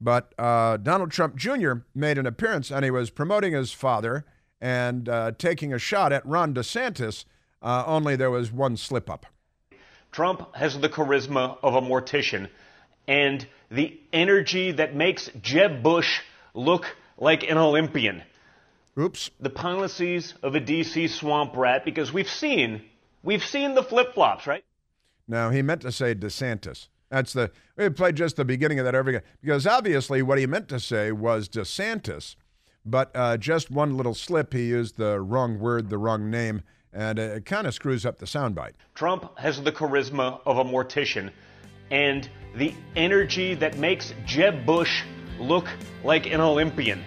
But 0.00 0.34
uh, 0.38 0.76
Donald 0.78 1.10
Trump 1.10 1.36
Jr. 1.36 1.72
made 1.94 2.18
an 2.18 2.26
appearance 2.26 2.70
and 2.70 2.84
he 2.84 2.90
was 2.90 3.10
promoting 3.10 3.52
his 3.52 3.72
father 3.72 4.24
and 4.60 5.08
uh, 5.08 5.32
taking 5.38 5.72
a 5.72 5.78
shot 5.78 6.12
at 6.12 6.24
Ron 6.26 6.54
DeSantis, 6.54 7.24
uh, 7.62 7.84
only 7.86 8.16
there 8.16 8.30
was 8.30 8.50
one 8.50 8.76
slip 8.76 9.10
up. 9.10 9.26
Trump 10.10 10.54
has 10.56 10.78
the 10.78 10.88
charisma 10.88 11.58
of 11.62 11.74
a 11.74 11.80
mortician 11.80 12.48
and 13.06 13.46
the 13.70 13.98
energy 14.12 14.72
that 14.72 14.94
makes 14.94 15.30
Jeb 15.42 15.82
Bush 15.82 16.20
look 16.54 16.96
like 17.18 17.48
an 17.50 17.58
Olympian. 17.58 18.22
Oops. 18.98 19.30
The 19.40 19.50
policies 19.50 20.34
of 20.42 20.54
a 20.54 20.60
DC 20.60 21.10
swamp 21.10 21.56
rat, 21.56 21.84
because 21.84 22.12
we've 22.12 22.30
seen, 22.30 22.82
we've 23.24 23.44
seen 23.44 23.74
the 23.74 23.82
flip 23.82 24.14
flops, 24.14 24.46
right? 24.46 24.64
No, 25.26 25.50
he 25.50 25.62
meant 25.62 25.80
to 25.80 25.90
say 25.90 26.14
DeSantis. 26.14 26.88
That's 27.10 27.32
the, 27.32 27.50
we 27.76 27.88
played 27.88 28.16
just 28.16 28.36
the 28.36 28.44
beginning 28.44 28.78
of 28.78 28.84
that 28.84 28.94
every 28.94 29.20
because 29.40 29.66
obviously 29.66 30.22
what 30.22 30.38
he 30.38 30.46
meant 30.46 30.68
to 30.68 30.80
say 30.80 31.10
was 31.12 31.48
DeSantis. 31.48 32.36
But 32.86 33.10
uh, 33.14 33.38
just 33.38 33.70
one 33.70 33.96
little 33.96 34.14
slip, 34.14 34.52
he 34.52 34.66
used 34.66 34.98
the 34.98 35.20
wrong 35.20 35.58
word, 35.58 35.88
the 35.88 35.96
wrong 35.96 36.30
name, 36.30 36.62
and 36.92 37.18
it 37.18 37.46
kind 37.46 37.66
of 37.66 37.72
screws 37.72 38.04
up 38.04 38.18
the 38.18 38.26
soundbite. 38.26 38.72
Trump 38.94 39.38
has 39.38 39.62
the 39.62 39.72
charisma 39.72 40.40
of 40.44 40.58
a 40.58 40.64
mortician 40.64 41.30
and 41.90 42.28
the 42.54 42.74
energy 42.94 43.54
that 43.54 43.78
makes 43.78 44.12
Jeb 44.26 44.66
Bush 44.66 45.02
look 45.38 45.66
like 46.02 46.26
an 46.30 46.40
Olympian. 46.40 47.02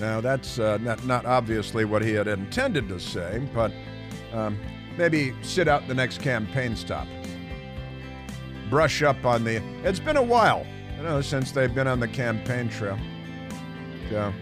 Now, 0.00 0.20
that's 0.20 0.58
uh, 0.58 0.78
not, 0.78 1.04
not 1.04 1.26
obviously 1.26 1.84
what 1.84 2.02
he 2.02 2.12
had 2.12 2.28
intended 2.28 2.88
to 2.88 3.00
say, 3.00 3.42
but 3.52 3.72
um, 4.32 4.58
maybe 4.98 5.32
sit 5.42 5.68
out 5.68 5.86
the 5.86 5.94
next 5.94 6.20
campaign 6.20 6.76
stop. 6.76 7.06
Brush 8.68 9.02
up 9.02 9.24
on 9.24 9.44
the. 9.44 9.62
It's 9.84 10.00
been 10.00 10.18
a 10.18 10.22
while, 10.22 10.66
you 10.96 11.04
know, 11.04 11.20
since 11.20 11.52
they've 11.52 11.74
been 11.74 11.86
on 11.86 12.00
the 12.00 12.08
campaign 12.08 12.68
trail. 12.68 12.98
So. 14.10 14.34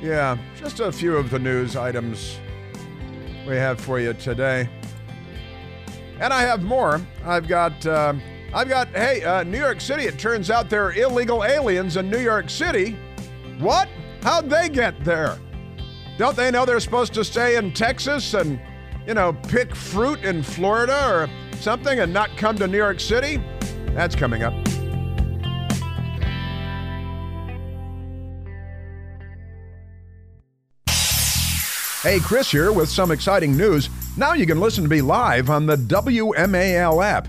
Yeah, 0.00 0.36
just 0.56 0.78
a 0.80 0.92
few 0.92 1.16
of 1.16 1.30
the 1.30 1.38
news 1.38 1.74
items 1.74 2.38
we 3.48 3.56
have 3.56 3.80
for 3.80 3.98
you 3.98 4.12
today. 4.12 4.68
And 6.20 6.32
I 6.32 6.42
have 6.42 6.62
more. 6.62 7.00
I've 7.24 7.48
got, 7.48 7.84
uh, 7.86 8.14
I've 8.52 8.68
got, 8.68 8.88
hey, 8.88 9.24
uh, 9.24 9.42
New 9.42 9.58
York 9.58 9.80
City, 9.80 10.04
it 10.04 10.18
turns 10.18 10.50
out 10.50 10.68
there 10.68 10.86
are 10.86 10.92
illegal 10.92 11.44
aliens 11.44 11.96
in 11.96 12.10
New 12.10 12.20
York 12.20 12.50
City. 12.50 12.96
What? 13.58 13.88
How'd 14.22 14.50
they 14.50 14.68
get 14.68 15.02
there? 15.02 15.38
Don't 16.18 16.34
they 16.34 16.50
know 16.50 16.64
they're 16.64 16.80
supposed 16.80 17.12
to 17.14 17.24
stay 17.24 17.56
in 17.56 17.72
Texas 17.72 18.32
and, 18.32 18.58
you 19.06 19.12
know, 19.12 19.34
pick 19.48 19.74
fruit 19.74 20.24
in 20.24 20.42
Florida 20.42 21.08
or 21.10 21.28
something 21.60 22.00
and 22.00 22.12
not 22.12 22.34
come 22.38 22.56
to 22.56 22.66
New 22.66 22.78
York 22.78 23.00
City? 23.00 23.42
That's 23.88 24.16
coming 24.16 24.42
up. 24.42 24.54
Hey, 32.02 32.20
Chris 32.20 32.50
here 32.50 32.72
with 32.72 32.88
some 32.88 33.10
exciting 33.10 33.56
news. 33.56 33.90
Now 34.16 34.32
you 34.32 34.46
can 34.46 34.60
listen 34.60 34.84
to 34.84 34.88
me 34.88 35.02
live 35.02 35.50
on 35.50 35.66
the 35.66 35.76
WMAL 35.76 37.04
app. 37.04 37.28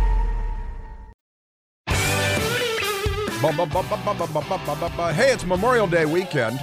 Hey, 5.15 5.31
it's 5.31 5.45
Memorial 5.45 5.87
Day 5.87 6.05
weekend, 6.05 6.59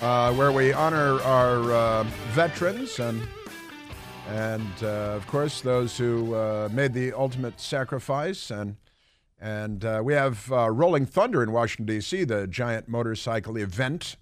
uh, 0.00 0.32
where 0.32 0.50
we 0.50 0.72
honor 0.72 1.20
our 1.20 1.70
uh, 1.70 2.04
veterans 2.30 2.98
and 3.00 3.20
and 4.28 4.72
uh, 4.82 5.12
of 5.14 5.26
course 5.26 5.60
those 5.60 5.98
who 5.98 6.68
made 6.70 6.94
the 6.94 7.12
ultimate 7.12 7.60
sacrifice. 7.60 8.50
And 8.50 8.76
and 9.42 9.84
we 10.02 10.14
have 10.14 10.48
Rolling 10.48 11.04
Thunder 11.04 11.42
in 11.42 11.52
Washington 11.52 11.96
D.C., 11.96 12.24
the 12.24 12.46
giant 12.46 12.88
motorcycle 12.88 13.58
event. 13.58 14.16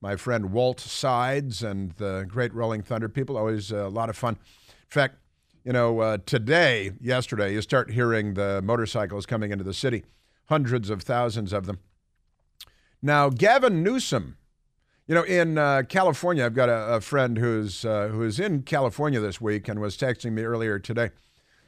My 0.00 0.16
friend 0.16 0.50
Walt 0.50 0.80
Sides 0.80 1.62
and 1.62 1.92
the 1.92 2.26
great 2.28 2.52
Rolling 2.54 2.82
Thunder 2.82 3.08
people, 3.08 3.36
always 3.36 3.70
a 3.70 3.86
lot 3.86 4.10
of 4.10 4.16
fun. 4.16 4.34
In 4.34 4.88
fact, 4.88 5.18
you 5.62 5.72
know, 5.72 6.16
today, 6.16 6.90
yesterday, 7.00 7.52
you 7.52 7.62
start 7.62 7.92
hearing 7.92 8.34
the 8.34 8.60
motorcycles 8.62 9.26
coming 9.26 9.52
into 9.52 9.62
the 9.62 9.74
city 9.74 10.02
hundreds 10.46 10.90
of 10.90 11.02
thousands 11.02 11.52
of 11.52 11.66
them. 11.66 11.78
Now, 13.02 13.28
Gavin 13.28 13.82
Newsom, 13.82 14.36
you 15.06 15.14
know, 15.14 15.22
in 15.22 15.58
uh, 15.58 15.82
California, 15.88 16.44
I've 16.44 16.54
got 16.54 16.68
a, 16.68 16.94
a 16.94 17.00
friend 17.00 17.38
who's 17.38 17.84
uh, 17.84 18.08
who's 18.08 18.40
in 18.40 18.62
California 18.62 19.20
this 19.20 19.40
week 19.40 19.68
and 19.68 19.80
was 19.80 19.96
texting 19.96 20.32
me 20.32 20.42
earlier 20.42 20.78
today. 20.78 21.10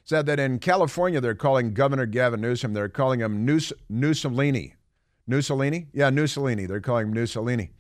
Said 0.04 0.26
that 0.26 0.40
in 0.40 0.58
California 0.58 1.20
they're 1.20 1.35
calling 1.35 1.75
Governor 1.75 2.06
Gavin 2.06 2.40
Newsom, 2.40 2.73
they're 2.73 2.88
calling 2.88 3.20
him 3.20 3.44
News, 3.44 3.73
Mussolini. 3.88 4.75
Mussolini? 5.26 5.88
Yeah, 5.92 6.11
Mussolini. 6.11 6.66
They're 6.66 6.80
calling 6.80 7.08
him 7.08 7.14
Mussolini 7.14 7.70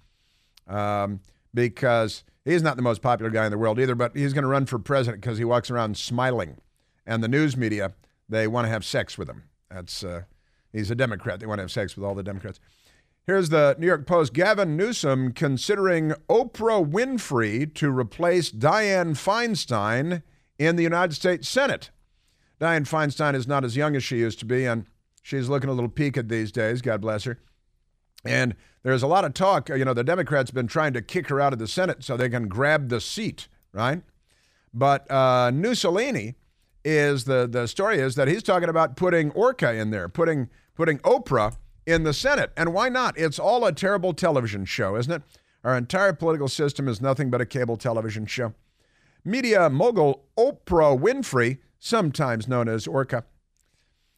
um, 0.68 1.20
because 1.54 2.24
he's 2.44 2.62
not 2.62 2.76
the 2.76 2.82
most 2.82 3.00
popular 3.00 3.30
guy 3.30 3.46
in 3.46 3.50
the 3.50 3.58
world 3.58 3.80
either, 3.80 3.94
but 3.94 4.14
he's 4.14 4.34
going 4.34 4.42
to 4.42 4.48
run 4.48 4.66
for 4.66 4.78
president 4.78 5.22
because 5.22 5.38
he 5.38 5.44
walks 5.44 5.70
around 5.70 5.96
smiling. 5.96 6.58
And 7.06 7.24
the 7.24 7.28
news 7.28 7.56
media, 7.56 7.94
they 8.28 8.46
want 8.46 8.66
to 8.66 8.68
have 8.68 8.84
sex 8.84 9.16
with 9.16 9.28
him. 9.28 9.44
That's 9.70 10.04
uh, 10.04 10.24
He's 10.78 10.90
a 10.90 10.94
Democrat. 10.94 11.40
They 11.40 11.46
want 11.46 11.58
to 11.58 11.64
have 11.64 11.72
sex 11.72 11.96
with 11.96 12.04
all 12.04 12.14
the 12.14 12.22
Democrats. 12.22 12.60
Here's 13.26 13.50
the 13.50 13.76
New 13.78 13.86
York 13.86 14.06
Post. 14.06 14.32
Gavin 14.32 14.76
Newsom 14.76 15.32
considering 15.32 16.12
Oprah 16.30 16.88
Winfrey 16.88 17.74
to 17.74 17.90
replace 17.90 18.50
Dianne 18.50 19.12
Feinstein 19.12 20.22
in 20.58 20.76
the 20.76 20.82
United 20.82 21.14
States 21.14 21.48
Senate. 21.48 21.90
Dianne 22.60 22.88
Feinstein 22.88 23.34
is 23.34 23.46
not 23.46 23.64
as 23.64 23.76
young 23.76 23.94
as 23.96 24.02
she 24.02 24.18
used 24.18 24.38
to 24.38 24.46
be, 24.46 24.64
and 24.64 24.86
she's 25.22 25.48
looking 25.48 25.68
a 25.68 25.72
little 25.74 25.90
peaked 25.90 26.28
these 26.28 26.50
days. 26.50 26.80
God 26.80 27.00
bless 27.00 27.24
her. 27.24 27.38
And 28.24 28.54
there's 28.82 29.02
a 29.02 29.06
lot 29.06 29.24
of 29.24 29.34
talk. 29.34 29.68
You 29.68 29.84
know, 29.84 29.94
the 29.94 30.04
Democrats 30.04 30.50
have 30.50 30.54
been 30.54 30.66
trying 30.66 30.92
to 30.94 31.02
kick 31.02 31.28
her 31.28 31.40
out 31.40 31.52
of 31.52 31.58
the 31.58 31.68
Senate 31.68 32.02
so 32.04 32.16
they 32.16 32.28
can 32.28 32.48
grab 32.48 32.88
the 32.88 33.00
seat, 33.00 33.48
right? 33.72 34.02
But 34.72 35.10
uh, 35.10 35.50
Mussolini 35.52 36.36
is 36.84 37.24
the 37.24 37.46
the 37.46 37.66
story 37.66 37.98
is 37.98 38.14
that 38.14 38.28
he's 38.28 38.42
talking 38.42 38.68
about 38.68 38.96
putting 38.96 39.30
Orca 39.32 39.74
in 39.74 39.90
there, 39.90 40.08
putting 40.08 40.48
putting 40.78 41.00
Oprah 41.00 41.56
in 41.86 42.04
the 42.04 42.14
Senate. 42.14 42.52
And 42.56 42.72
why 42.72 42.88
not? 42.88 43.18
It's 43.18 43.40
all 43.40 43.66
a 43.66 43.72
terrible 43.72 44.14
television 44.14 44.64
show, 44.64 44.94
isn't 44.94 45.12
it? 45.12 45.22
Our 45.64 45.76
entire 45.76 46.12
political 46.12 46.46
system 46.46 46.86
is 46.86 47.02
nothing 47.02 47.30
but 47.30 47.40
a 47.40 47.46
cable 47.46 47.76
television 47.76 48.26
show. 48.26 48.54
Media 49.24 49.68
mogul 49.68 50.22
Oprah 50.38 50.96
Winfrey, 50.96 51.58
sometimes 51.80 52.46
known 52.46 52.68
as 52.68 52.86
Orca, 52.86 53.24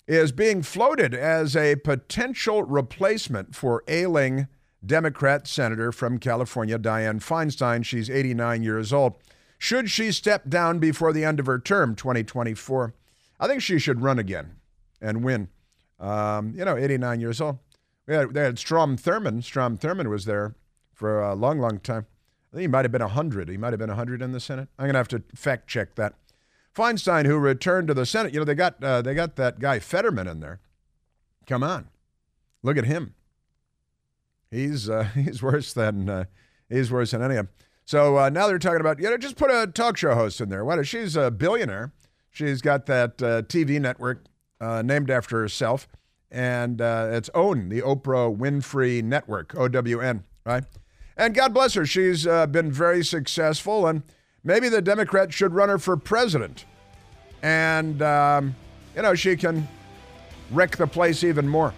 is 0.06 0.32
being 0.32 0.60
floated 0.60 1.14
as 1.14 1.56
a 1.56 1.76
potential 1.76 2.62
replacement 2.62 3.54
for 3.56 3.82
ailing 3.88 4.46
Democrat 4.84 5.46
Senator 5.46 5.92
from 5.92 6.18
California, 6.18 6.78
Dianne 6.78 7.22
Feinstein. 7.22 7.86
She's 7.86 8.10
89 8.10 8.62
years 8.62 8.92
old. 8.92 9.14
Should 9.56 9.90
she 9.90 10.12
step 10.12 10.50
down 10.50 10.78
before 10.78 11.14
the 11.14 11.24
end 11.24 11.40
of 11.40 11.46
her 11.46 11.58
term, 11.58 11.94
2024? 11.94 12.92
I 13.38 13.46
think 13.46 13.62
she 13.62 13.78
should 13.78 14.02
run 14.02 14.18
again 14.18 14.56
and 15.00 15.24
win. 15.24 15.48
Um, 16.00 16.54
you 16.56 16.64
know, 16.64 16.76
89 16.76 17.20
years 17.20 17.40
old. 17.40 17.58
We 18.06 18.14
had, 18.14 18.34
they 18.34 18.42
had 18.42 18.58
Strom 18.58 18.96
Thurmond. 18.96 19.44
Strom 19.44 19.76
Thurmond 19.78 20.08
was 20.08 20.24
there 20.24 20.54
for 20.94 21.20
a 21.20 21.34
long, 21.34 21.58
long 21.58 21.78
time. 21.78 22.06
I 22.52 22.56
think 22.56 22.62
he 22.62 22.68
might 22.68 22.84
have 22.84 22.92
been 22.92 23.02
100. 23.02 23.48
He 23.48 23.56
might 23.56 23.72
have 23.72 23.78
been 23.78 23.90
100 23.90 24.22
in 24.22 24.32
the 24.32 24.40
Senate. 24.40 24.68
I'm 24.78 24.86
going 24.86 24.94
to 24.94 24.98
have 24.98 25.08
to 25.08 25.22
fact 25.34 25.68
check 25.68 25.94
that. 25.94 26.14
Feinstein, 26.74 27.26
who 27.26 27.36
returned 27.38 27.88
to 27.88 27.94
the 27.94 28.06
Senate, 28.06 28.32
you 28.32 28.40
know, 28.40 28.44
they 28.44 28.54
got 28.54 28.82
uh, 28.82 29.02
they 29.02 29.12
got 29.14 29.36
that 29.36 29.58
guy 29.58 29.80
Fetterman 29.80 30.28
in 30.28 30.40
there. 30.40 30.60
Come 31.46 31.64
on, 31.64 31.88
look 32.62 32.76
at 32.76 32.84
him. 32.84 33.14
He's 34.50 34.88
uh, 34.88 35.02
he's 35.14 35.42
worse 35.42 35.72
than 35.72 36.08
uh, 36.08 36.24
he's 36.68 36.90
worse 36.90 37.10
than 37.10 37.22
any 37.22 37.34
of 37.36 37.46
them. 37.46 37.54
So 37.84 38.18
uh, 38.18 38.30
now 38.30 38.46
they're 38.46 38.60
talking 38.60 38.80
about, 38.80 39.00
you 39.00 39.10
know, 39.10 39.16
just 39.16 39.36
put 39.36 39.50
a 39.50 39.66
talk 39.66 39.96
show 39.96 40.14
host 40.14 40.40
in 40.40 40.48
there. 40.48 40.64
What? 40.64 40.86
She's 40.86 41.16
a 41.16 41.28
billionaire. 41.28 41.92
She's 42.30 42.62
got 42.62 42.86
that 42.86 43.20
uh, 43.20 43.42
TV 43.42 43.80
network 43.80 44.26
uh, 44.60 44.82
named 44.82 45.10
after 45.10 45.40
herself, 45.40 45.88
and 46.30 46.80
uh, 46.80 47.08
it's 47.12 47.30
OWN, 47.34 47.68
the 47.68 47.82
Oprah 47.82 48.34
Winfrey 48.36 49.02
Network, 49.02 49.54
OWN, 49.56 50.24
right? 50.44 50.64
And 51.16 51.34
God 51.34 51.52
bless 51.52 51.74
her. 51.74 51.84
She's 51.84 52.26
uh, 52.26 52.46
been 52.46 52.70
very 52.70 53.04
successful, 53.04 53.86
and 53.86 54.02
maybe 54.44 54.68
the 54.68 54.82
Democrats 54.82 55.34
should 55.34 55.54
run 55.54 55.68
her 55.68 55.78
for 55.78 55.96
president. 55.96 56.64
And, 57.42 58.00
um, 58.02 58.54
you 58.94 59.02
know, 59.02 59.14
she 59.14 59.36
can 59.36 59.66
wreck 60.50 60.76
the 60.76 60.86
place 60.86 61.24
even 61.24 61.48
more. 61.48 61.74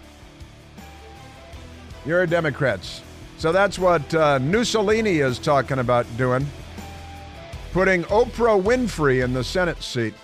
You're 2.05 2.27
Democrats. 2.27 3.03
So 3.39 3.53
that's 3.53 3.79
what 3.79 4.15
uh, 4.15 4.39
Mussolini 4.41 5.19
is 5.19 5.39
talking 5.39 5.79
about 5.79 6.07
doing, 6.17 6.47
putting 7.73 8.05
Oprah 8.05 8.61
Winfrey 8.61 9.25
in 9.25 9.33
the 9.33 9.45
Senate 9.45 9.83
seat. 9.83 10.15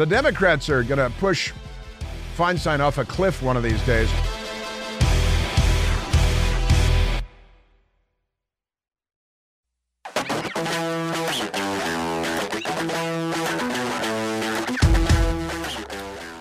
The 0.00 0.06
Democrats 0.06 0.70
are 0.70 0.82
going 0.82 0.96
to 0.96 1.14
push 1.18 1.52
Feinstein 2.34 2.80
off 2.80 2.96
a 2.96 3.04
cliff 3.04 3.42
one 3.42 3.58
of 3.58 3.62
these 3.62 3.84
days. 3.84 4.08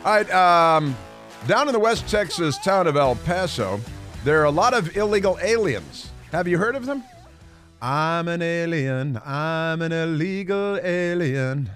All 0.05 0.15
right, 0.15 0.31
um, 0.31 0.95
down 1.45 1.67
in 1.67 1.73
the 1.73 1.79
West 1.81 2.07
Texas 2.07 2.57
town 2.59 2.87
of 2.87 2.95
El 2.95 3.17
Paso, 3.17 3.81
there 4.23 4.39
are 4.39 4.45
a 4.45 4.51
lot 4.51 4.73
of 4.73 4.95
illegal 4.95 5.37
aliens. 5.41 6.09
Have 6.31 6.47
you 6.47 6.57
heard 6.57 6.77
of 6.77 6.85
them? 6.85 7.03
I'm 7.81 8.29
an 8.29 8.41
alien. 8.41 9.19
I'm 9.25 9.81
an 9.81 9.91
illegal 9.91 10.79
alien. 10.81 11.69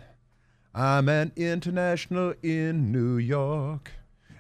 I'm 0.76 1.08
an 1.08 1.32
international 1.36 2.34
in 2.42 2.92
New 2.92 3.18
York. 3.18 3.92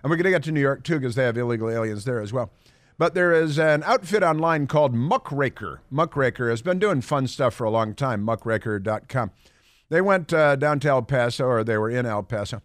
And 0.01 0.09
we're 0.09 0.15
going 0.15 0.25
to 0.25 0.31
get 0.31 0.43
to 0.43 0.51
New 0.51 0.61
York 0.61 0.83
too 0.83 0.99
because 0.99 1.15
they 1.15 1.23
have 1.23 1.37
illegal 1.37 1.69
aliens 1.69 2.05
there 2.05 2.19
as 2.19 2.33
well. 2.33 2.51
But 2.97 3.13
there 3.13 3.33
is 3.33 3.59
an 3.59 3.83
outfit 3.83 4.23
online 4.23 4.67
called 4.67 4.93
Muckraker. 4.93 5.81
Muckraker 5.91 6.49
has 6.49 6.61
been 6.61 6.79
doing 6.79 7.01
fun 7.01 7.27
stuff 7.27 7.53
for 7.53 7.65
a 7.65 7.69
long 7.69 7.93
time, 7.93 8.23
muckraker.com. 8.25 9.31
They 9.89 10.01
went 10.01 10.33
uh, 10.33 10.55
down 10.55 10.79
to 10.81 10.89
El 10.89 11.03
Paso, 11.03 11.45
or 11.45 11.63
they 11.63 11.77
were 11.77 11.89
in 11.89 12.05
El 12.05 12.23
Paso. 12.23 12.61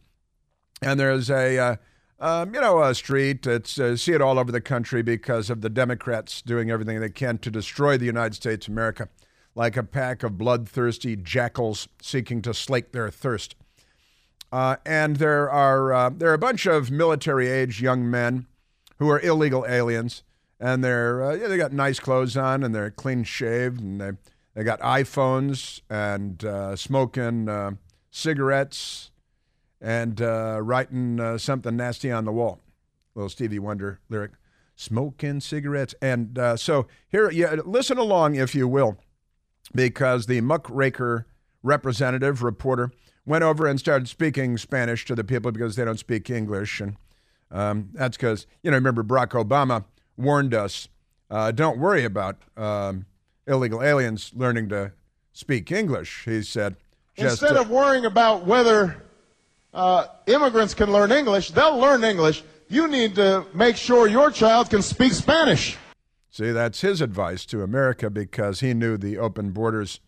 And 0.83 0.99
there's 0.99 1.31
a. 1.31 1.59
Uh, 1.59 1.77
um, 2.21 2.53
you 2.53 2.61
know, 2.61 2.83
a 2.83 2.95
street. 2.97 3.47
It's 3.47 3.79
uh, 3.79 3.97
see 3.97 4.13
it 4.13 4.21
all 4.21 4.41
over 4.41 4.51
the 4.51 4.61
country 4.61 5.03
because 5.03 5.51
of 5.51 5.61
the 5.61 5.71
Democrats 5.71 6.43
doing 6.43 6.69
everything 6.69 6.99
they 6.99 7.11
can 7.11 7.39
to 7.39 7.51
destroy 7.51 7.97
the 7.97 8.07
United 8.07 8.35
States 8.35 8.67
of 8.67 8.73
America, 8.73 9.09
like 9.59 9.77
a 9.77 9.83
pack 9.83 10.23
of 10.23 10.39
bloodthirsty 10.39 11.17
jackals 11.17 11.89
seeking 12.01 12.41
to 12.41 12.55
slake 12.55 12.93
their 12.93 13.11
thirst. 13.11 13.57
Uh, 14.53 14.77
and 14.87 15.17
there 15.17 15.51
are 15.51 15.93
uh, 15.93 16.11
there 16.11 16.31
are 16.31 16.35
a 16.35 16.39
bunch 16.39 16.65
of 16.65 16.93
military-age 16.93 17.83
young 17.83 18.09
men 18.09 18.47
who 18.99 19.11
are 19.11 19.21
illegal 19.21 19.67
aliens, 19.69 20.23
and 20.61 20.85
they're 20.85 21.25
uh, 21.25 21.35
yeah, 21.35 21.49
they 21.49 21.57
got 21.57 21.73
nice 21.73 21.99
clothes 21.99 22.37
on 22.37 22.63
and 22.63 22.73
they're 22.73 22.93
clean 22.93 23.25
shaved 23.25 23.81
and 23.81 24.01
they 24.01 24.13
they 24.55 24.63
got 24.63 24.79
iPhones 24.79 25.81
and 25.91 26.45
uh, 26.45 26.77
smoking 26.77 27.49
uh, 27.49 27.73
cigarettes 28.13 29.11
and 29.81 30.23
uh, 30.23 30.61
writing 30.63 31.37
something 31.37 31.77
nasty 31.77 32.13
on 32.13 32.25
the 32.25 32.33
wall. 32.33 32.61
little 33.17 33.29
Stevie 33.29 33.59
Wonder 33.59 33.99
lyric, 34.09 34.33
smoking 34.77 35.41
cigarettes. 35.41 35.97
And 36.01 36.39
so 36.57 36.87
here, 37.09 37.31
yeah, 37.31 37.57
listen 37.65 37.99
along 37.99 38.35
if 38.35 38.55
you 38.55 38.67
will, 38.67 38.97
because 39.75 40.27
the 40.27 40.41
muckraker 40.41 41.27
representative 41.63 42.43
reporter 42.43 42.91
went 43.27 43.45
over 43.45 43.67
and 43.67 43.79
started 43.79 44.09
speaking 44.09 44.57
Spanish 44.57 45.05
to 45.05 45.15
the 45.15 45.25
people 45.25 45.53
because 45.53 45.77
they 45.77 45.85
don't 45.85 45.99
speak 45.99 46.31
English, 46.31 46.81
and 46.81 46.97
um, 47.51 47.91
that's 47.93 48.17
because 48.17 48.47
you 48.63 48.71
know 48.71 48.77
remember 48.77 49.05
Barack 49.05 49.31
Obama 49.31 49.85
warned 50.17 50.55
us, 50.55 50.89
uh, 51.31 51.51
don't 51.53 51.79
worry 51.79 52.05
about 52.05 52.39
um, 52.57 53.07
illegal 53.47 53.83
aliens 53.83 54.33
learning 54.35 54.69
to 54.71 54.93
speak 55.33 55.71
English. 55.71 56.25
He 56.25 56.43
said, 56.43 56.77
instead 57.17 57.57
of 57.57 57.71
worrying 57.71 58.05
about 58.05 58.47
whether 58.47 59.03
uh, 59.73 60.07
immigrants 60.27 60.75
can 60.75 60.93
learn 60.93 61.13
English, 61.13 61.51
they'll 61.51 61.79
learn 61.79 62.03
English. 62.05 62.43
You 62.69 62.89
need 62.89 63.15
to 63.15 63.47
make 63.55 63.77
sure 63.77 64.07
your 64.07 64.31
child 64.31 64.71
can 64.71 64.83
speak 64.83 65.13
Spanish. 65.13 65.79
See, 66.31 66.51
that's 66.51 66.83
his 66.83 67.01
advice 67.01 67.47
to 67.47 67.63
America 67.63 68.11
because 68.11 68.61
he 68.61 68.75
knew 68.75 68.97
the 68.97 69.19
open 69.19 69.51
borders 69.51 70.01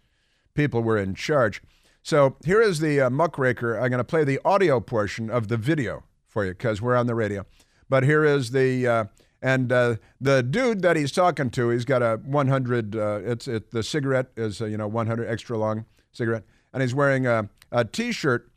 people 0.54 0.82
were 0.82 0.98
in 0.98 1.14
charge. 1.14 1.62
So 2.02 2.36
here 2.44 2.60
is 2.60 2.80
the 2.80 3.00
uh, 3.00 3.10
muckraker. 3.10 3.76
I'm 3.76 3.90
going 3.90 3.98
to 3.98 4.04
play 4.04 4.24
the 4.24 4.40
audio 4.44 4.80
portion 4.80 5.30
of 5.30 5.48
the 5.48 5.56
video 5.56 6.04
for 6.28 6.44
you 6.44 6.52
because 6.52 6.80
we're 6.80 6.96
on 6.96 7.06
the 7.06 7.14
radio. 7.14 7.44
But 7.88 8.04
here 8.04 8.24
is 8.24 8.52
the 8.52 8.86
uh, 8.86 9.04
and 9.42 9.72
uh, 9.72 9.96
the 10.20 10.42
dude 10.42 10.82
that 10.82 10.96
he's 10.96 11.12
talking 11.12 11.50
to. 11.50 11.70
He's 11.70 11.84
got 11.84 12.02
a 12.02 12.20
100. 12.24 12.96
Uh, 12.96 13.20
it's 13.24 13.48
it 13.48 13.70
the 13.70 13.82
cigarette 13.82 14.28
is 14.36 14.60
a, 14.60 14.70
you 14.70 14.76
know 14.76 14.86
100 14.86 15.26
extra 15.26 15.58
long 15.58 15.86
cigarette, 16.12 16.44
and 16.72 16.82
he's 16.82 16.94
wearing 16.94 17.26
a, 17.26 17.48
a 17.72 17.84
T-shirt 17.84 18.50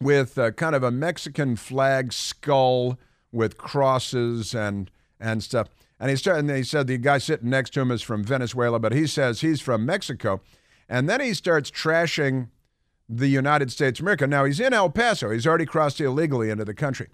with 0.00 0.38
uh, 0.38 0.50
kind 0.52 0.74
of 0.74 0.82
a 0.82 0.90
Mexican 0.90 1.56
flag 1.56 2.12
skull 2.12 2.98
with 3.32 3.58
crosses 3.58 4.54
and 4.54 4.90
and 5.18 5.42
stuff. 5.42 5.68
And 6.00 6.10
he 6.10 6.16
started, 6.16 6.48
and 6.48 6.56
he 6.56 6.62
said 6.64 6.86
the 6.86 6.96
guy 6.96 7.18
sitting 7.18 7.50
next 7.50 7.74
to 7.74 7.80
him 7.80 7.90
is 7.90 8.00
from 8.00 8.24
Venezuela, 8.24 8.80
but 8.80 8.92
he 8.92 9.06
says 9.06 9.42
he's 9.42 9.60
from 9.60 9.84
Mexico. 9.84 10.40
And 10.88 11.08
then 11.08 11.20
he 11.20 11.34
starts 11.34 11.70
trashing 11.70 12.48
the 13.08 13.28
United 13.28 13.70
States 13.70 14.00
of 14.00 14.04
America. 14.04 14.26
Now 14.26 14.44
he's 14.44 14.60
in 14.60 14.72
El 14.72 14.88
Paso. 14.88 15.30
He's 15.30 15.46
already 15.46 15.66
crossed 15.66 16.00
illegally 16.00 16.48
into 16.48 16.64
the 16.64 16.74
country. 16.74 17.08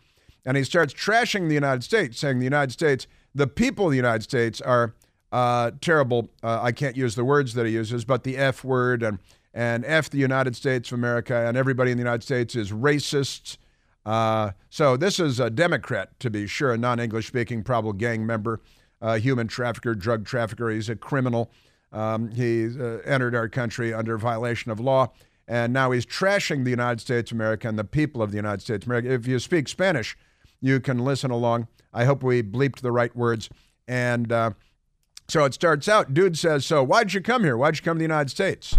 And 0.45 0.57
he 0.57 0.63
starts 0.63 0.95
trashing 0.95 1.49
the 1.49 1.55
United 1.55 1.83
States, 1.83 2.19
saying 2.19 2.39
the 2.39 2.45
United 2.45 2.71
States, 2.71 3.09
the 3.35 3.49
people 3.49 3.87
of 3.87 3.91
the 3.91 3.97
United 3.97 4.23
States 4.23 4.61
are 4.61 4.95
uh, 5.33 5.73
terrible. 5.81 6.31
Uh, 6.43 6.61
I 6.63 6.71
can't 6.71 6.97
use 6.97 7.17
the 7.17 7.25
words 7.25 7.55
that 7.55 7.67
he 7.67 7.73
uses, 7.73 8.05
but 8.05 8.23
the 8.23 8.37
F 8.37 8.63
word 8.63 9.03
and 9.03 9.19
and 9.53 9.85
F 9.87 10.11
the 10.11 10.19
United 10.19 10.55
States 10.55 10.93
of 10.93 10.99
America 10.99 11.35
and 11.35 11.57
everybody 11.57 11.91
in 11.91 11.97
the 11.97 12.03
United 12.03 12.23
States 12.23 12.55
is 12.55 12.73
racist. 12.73 13.57
Uh, 14.05 14.53
so 14.69 14.97
this 14.99 15.19
is 15.19 15.41
a 15.41 15.49
Democrat, 15.49 16.19
to 16.21 16.31
be 16.31 16.47
sure, 16.47 16.73
a 16.73 16.79
non-English 16.79 17.27
speaking, 17.27 17.63
probable 17.63 17.95
gang 17.95 18.25
member, 18.25 18.61
uh, 19.01 19.19
human 19.19 19.49
trafficker, 19.49 19.95
drug 19.95 20.25
trafficker. 20.25 20.71
He's 20.71 20.89
a 20.89 20.97
criminal. 20.97 21.51
Um, 21.93 22.31
he 22.31 22.67
uh, 22.67 22.99
entered 23.05 23.35
our 23.35 23.49
country 23.49 23.95
under 23.95 24.19
violation 24.19 24.71
of 24.71 24.81
law, 24.81 25.13
and 25.47 25.73
now 25.73 25.93
he's 25.93 26.05
trashing 26.05 26.65
the 26.65 26.71
United 26.71 27.01
States 27.01 27.31
of 27.31 27.37
America 27.37 27.69
and 27.69 27.79
the 27.79 27.85
people 27.85 28.23
of 28.23 28.31
the 28.31 28.37
United 28.37 28.63
States 28.63 28.85
of 28.85 28.89
America. 28.89 29.13
If 29.13 29.27
you 29.27 29.39
speak 29.39 29.69
Spanish, 29.69 30.17
you 30.61 30.81
can 30.81 30.99
listen 30.99 31.31
along. 31.31 31.69
I 31.93 32.05
hope 32.05 32.23
we 32.23 32.43
bleeped 32.43 32.81
the 32.81 32.93
right 32.93 33.15
words. 33.15 33.49
And 33.89 34.33
uh, 34.33 34.51
so 35.29 35.45
it 35.45 35.55
starts 35.55 35.89
out. 35.89 36.13
Dude 36.13 36.37
says, 36.37 36.67
"So 36.67 36.83
why'd 36.83 37.15
you 37.15 37.21
come 37.21 37.45
here? 37.45 37.57
Why'd 37.57 37.77
you 37.77 37.83
come 37.83 37.97
to 37.97 37.99
the 37.99 38.05
United 38.05 38.31
States?" 38.31 38.77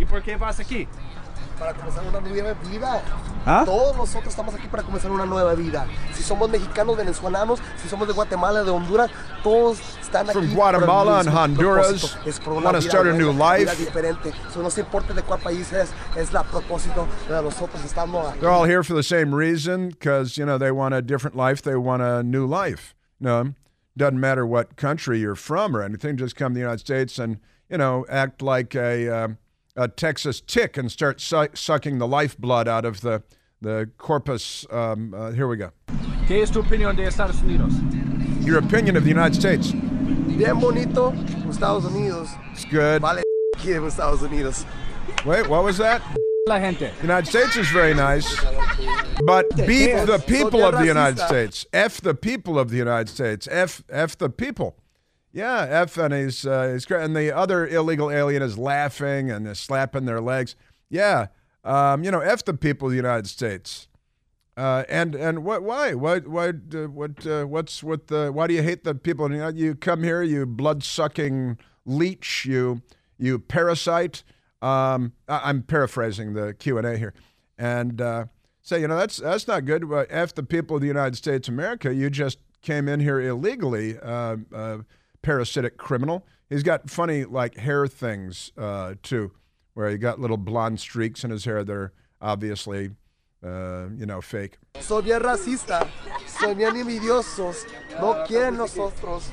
Para 1.59 1.73
comenzar 1.73 2.03
una 2.05 2.19
nueva 2.21 2.53
vida. 2.69 3.01
¿Ah? 3.45 3.63
Todos 3.65 3.95
nosotros 3.95 4.27
estamos 4.27 4.53
aquí 4.53 4.67
para 4.67 4.83
comenzar 4.83 5.09
una 5.09 5.25
nueva 5.25 5.55
vida. 5.55 5.87
Si 6.13 6.21
somos 6.21 6.49
mexicanos, 6.49 6.97
venezolanos, 6.97 7.59
si 7.81 7.87
somos 7.87 8.07
de 8.07 8.13
Guatemala, 8.13 8.63
de 8.63 8.71
Honduras, 8.71 9.09
todos 9.41 9.79
están 10.01 10.27
From 10.27 10.45
aquí 10.45 10.53
Guatemala 10.53 11.23
por 11.23 11.31
el 11.31 11.37
and 11.37 11.37
Honduras. 11.37 12.17
Es 12.25 12.39
por 12.39 12.53
una 12.53 12.71
vida 12.71 12.81
start 12.81 13.07
a 13.07 13.13
new 13.13 13.31
una 13.31 13.55
vida 13.55 13.71
life. 13.71 13.85
diferente. 13.85 14.33
So, 14.53 14.61
no 14.61 14.69
se 14.69 14.81
importa 14.81 15.13
de 15.13 15.23
cuál 15.23 15.39
país 15.39 15.71
es, 15.71 15.89
es 16.15 16.33
la 16.33 16.43
propósito 16.43 17.07
de 17.27 17.41
nosotros 17.41 17.83
estamos 17.83 18.27
aquí. 18.27 18.39
They're 18.39 18.51
all 18.51 18.65
here 18.65 18.83
for 18.83 18.93
the 18.93 19.03
same 19.03 19.33
reason 19.33 19.89
because, 19.89 20.37
you 20.37 20.45
know, 20.45 20.57
they 20.57 20.71
want 20.71 20.93
a 20.93 21.01
different 21.01 21.35
life. 21.35 21.61
They 21.61 21.75
want 21.75 22.01
a 22.03 22.21
new 22.21 22.45
life. 22.45 22.93
No, 23.19 23.53
doesn't 23.95 24.19
matter 24.19 24.45
what 24.45 24.75
country 24.75 25.19
you're 25.19 25.35
from 25.35 25.75
or 25.75 25.81
anything. 25.81 26.17
Just 26.17 26.35
come 26.35 26.51
to 26.51 26.55
the 26.55 26.61
United 26.61 26.81
States 26.81 27.17
and, 27.17 27.39
you 27.69 27.77
know, 27.77 28.05
act 28.09 28.41
like 28.41 28.75
a, 28.75 29.09
uh, 29.09 29.27
a 29.77 29.87
Texas 29.87 30.41
tick 30.41 30.75
and 30.75 30.91
start 30.91 31.21
su- 31.21 31.47
sucking 31.53 31.99
the 31.99 32.07
lifeblood 32.07 32.67
out 32.67 32.83
of 32.83 33.01
the, 33.01 33.23
the 33.61 33.89
corpus. 33.97 34.65
Um, 34.71 35.13
uh, 35.13 35.31
here 35.31 35.47
we 35.47 35.55
go. 35.57 35.71
¿Qué 36.27 36.41
es 36.41 36.49
tu 36.49 36.61
opinión 36.61 36.95
de 36.95 37.03
Estados 37.03 37.41
Unidos? 37.41 37.73
Your 38.45 38.57
opinion 38.57 38.97
of 38.97 39.03
the 39.03 39.09
United 39.09 39.35
States. 39.35 39.71
Bien 39.71 40.59
bonito, 40.59 41.11
Estados 41.47 41.85
Unidos. 41.85 42.29
It's 42.51 42.65
good. 42.65 43.01
Vale 43.01 43.23
Estados 43.57 44.21
Unidos. 44.21 44.65
Wait, 45.25 45.47
what 45.47 45.63
was 45.63 45.77
that? 45.77 46.01
La 46.47 46.59
gente. 46.59 46.91
The 46.97 47.03
United 47.03 47.27
States 47.27 47.57
is 47.57 47.67
very 47.69 47.93
nice, 47.93 48.35
but 49.25 49.49
beat 49.55 50.05
the 50.05 50.23
people 50.25 50.63
of 50.63 50.77
the 50.77 50.85
United. 50.85 51.19
States. 51.19 51.65
F 51.73 51.99
the 52.01 52.13
people 52.13 52.57
of 52.57 52.69
the 52.69 52.77
United 52.77 53.09
States. 53.09 53.47
F 53.51 53.83
F 53.89 54.17
the 54.17 54.29
people. 54.29 54.77
Yeah, 55.31 55.67
F 55.69 55.97
and 55.97 56.13
he's 56.13 56.45
uh, 56.45 56.71
he's 56.73 56.85
great. 56.85 57.03
And 57.03 57.15
the 57.15 57.35
other 57.35 57.67
illegal 57.67 58.09
alien 58.09 58.41
is 58.41 58.57
laughing 58.57 59.29
and 59.29 59.47
is 59.47 59.59
slapping 59.59 60.05
their 60.05 60.21
legs. 60.21 60.55
Yeah, 60.89 61.27
um, 61.63 62.03
you 62.03 62.11
know, 62.11 62.21
F 62.21 62.43
the 62.45 62.53
people 62.53 62.87
of 62.87 62.91
the 62.91 62.97
United 62.97 63.27
States. 63.27 63.87
Uh, 64.57 64.83
and 64.89 65.13
and 65.13 65.43
what 65.43 65.61
why 65.61 65.93
why 65.93 66.19
why 66.19 66.49
uh, 66.49 66.87
what 66.87 67.27
uh, 67.27 67.45
what's 67.45 67.83
what 67.83 68.07
the 68.07 68.31
why 68.31 68.47
do 68.47 68.55
you 68.55 68.63
hate 68.63 68.83
the 68.83 68.95
people? 68.95 69.31
You, 69.31 69.37
know, 69.37 69.49
you 69.49 69.75
come 69.75 70.01
here, 70.01 70.23
you 70.23 70.47
blood 70.47 70.83
sucking 70.83 71.59
leech, 71.85 72.45
you 72.45 72.81
you 73.19 73.37
parasite. 73.37 74.23
Um, 74.63 75.13
I, 75.27 75.41
I'm 75.43 75.61
paraphrasing 75.61 76.33
the 76.33 76.55
Q 76.55 76.79
and 76.79 76.87
A 76.87 76.97
here, 76.97 77.13
and 77.55 78.01
uh, 78.01 78.25
say 78.63 78.81
you 78.81 78.87
know 78.87 78.97
that's 78.97 79.17
that's 79.17 79.47
not 79.47 79.65
good. 79.65 79.85
F 80.09 80.33
the 80.33 80.41
people 80.41 80.77
of 80.77 80.81
the 80.81 80.87
United 80.87 81.15
States 81.15 81.47
of 81.47 81.53
America. 81.53 81.93
You 81.93 82.09
just 82.09 82.39
came 82.63 82.87
in 82.87 82.99
here 82.99 83.21
illegally, 83.21 83.99
uh, 83.99 84.37
uh, 84.51 84.77
parasitic 85.21 85.77
criminal. 85.77 86.25
He's 86.49 86.63
got 86.63 86.89
funny 86.89 87.25
like 87.25 87.57
hair 87.57 87.87
things 87.87 88.51
uh, 88.57 88.95
too, 89.03 89.31
where 89.73 89.89
he 89.89 89.97
got 89.97 90.19
little 90.19 90.37
blonde 90.37 90.79
streaks 90.79 91.23
in 91.23 91.31
his 91.31 91.45
hair 91.45 91.63
that 91.63 91.73
are 91.73 91.93
obviously 92.21 92.91
uh, 93.43 93.87
you 93.95 94.05
know 94.05 94.21
fake. 94.21 94.57
Soy 94.79 95.01
bien 95.01 95.21
racista, 95.21 95.87
soy 96.25 96.53
bien 96.53 96.75
envidiosos, 96.75 97.65
no 97.99 98.23
quieren 98.25 98.57
nosotros. 98.57 99.29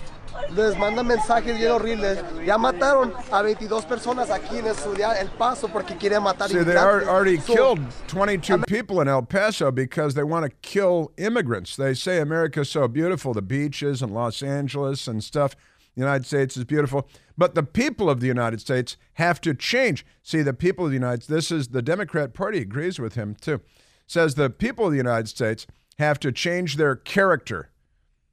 Les 0.50 0.76
mandan 0.76 1.06
mensajes 1.06 1.56
bien 1.56 1.70
horribles. 1.70 2.18
Ya 2.44 2.58
mataron 2.58 3.12
a 3.30 3.42
22 3.42 3.84
personas 3.84 4.30
aquí 4.30 4.58
en 4.58 4.66
el 4.66 4.74
ciudad 4.74 5.16
El 5.16 5.28
Paso 5.28 5.68
porque 5.68 5.96
quieren 5.96 6.22
matar 6.22 6.48
See, 6.48 6.62
they 6.62 6.76
are, 6.76 7.08
already 7.08 7.38
So, 7.38 7.54
killed 7.54 7.80
22 8.08 8.64
people 8.66 9.00
in 9.00 9.06
El 9.06 9.22
Paso 9.22 9.70
because 9.70 10.14
they 10.14 10.24
want 10.24 10.44
to 10.44 10.50
kill 10.60 11.12
immigrants. 11.18 11.76
They 11.76 11.94
say 11.94 12.18
America's 12.18 12.68
so 12.68 12.88
beautiful, 12.88 13.32
the 13.32 13.42
beaches 13.42 14.02
and 14.02 14.12
Los 14.12 14.42
Angeles 14.42 15.06
and 15.06 15.22
stuff. 15.22 15.54
The 15.94 16.00
United 16.00 16.26
States 16.26 16.56
is 16.56 16.64
beautiful, 16.64 17.08
but 17.38 17.54
the 17.54 17.62
people 17.62 18.10
of 18.10 18.20
the 18.20 18.26
United 18.26 18.60
States 18.60 18.96
have 19.14 19.40
to 19.42 19.54
change. 19.54 20.04
See, 20.22 20.42
the 20.42 20.54
people 20.54 20.84
of 20.84 20.90
the 20.90 20.96
United 20.96 21.22
States, 21.24 21.50
this 21.50 21.50
is 21.50 21.68
the 21.68 21.82
Democrat 21.82 22.34
Party 22.34 22.58
agrees 22.58 22.98
with 22.98 23.14
him 23.14 23.36
too. 23.40 23.60
Says 24.06 24.34
the 24.34 24.50
people 24.50 24.86
of 24.86 24.90
the 24.90 24.98
United 24.98 25.28
States 25.28 25.66
have 25.98 26.18
to 26.20 26.32
change 26.32 26.76
their 26.76 26.96
character. 26.96 27.70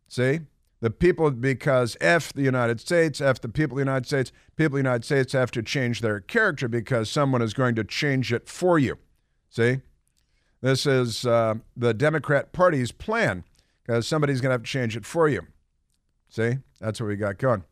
See? 0.07 0.41
The 0.79 0.89
people, 0.89 1.29
because 1.29 1.95
F 2.01 2.33
the 2.33 2.41
United 2.41 2.79
States, 2.81 3.21
F 3.21 3.39
the 3.39 3.47
people 3.47 3.77
of 3.77 3.85
the 3.85 3.91
United 3.91 4.07
States, 4.07 4.31
people 4.55 4.77
of 4.77 4.83
the 4.83 4.89
United 4.89 5.05
States 5.05 5.33
have 5.33 5.51
to 5.51 5.61
change 5.61 6.01
their 6.01 6.19
character 6.19 6.67
because 6.67 7.09
someone 7.09 7.43
is 7.43 7.53
going 7.53 7.75
to 7.75 7.83
change 7.83 8.33
it 8.33 8.49
for 8.49 8.79
you. 8.79 8.97
See? 9.51 9.81
This 10.61 10.87
is 10.87 11.25
uh, 11.25 11.55
the 11.77 11.93
Democrat 11.93 12.51
Party's 12.51 12.91
plan 12.91 13.43
because 13.85 14.07
somebody's 14.07 14.41
going 14.41 14.49
to 14.49 14.53
have 14.53 14.63
to 14.63 14.69
change 14.69 14.97
it 14.97 15.05
for 15.05 15.29
you. 15.29 15.41
See? 16.31 16.57
That's 16.79 16.99
what 17.01 17.07
we 17.07 17.17
got 17.17 17.37
going. 17.37 17.63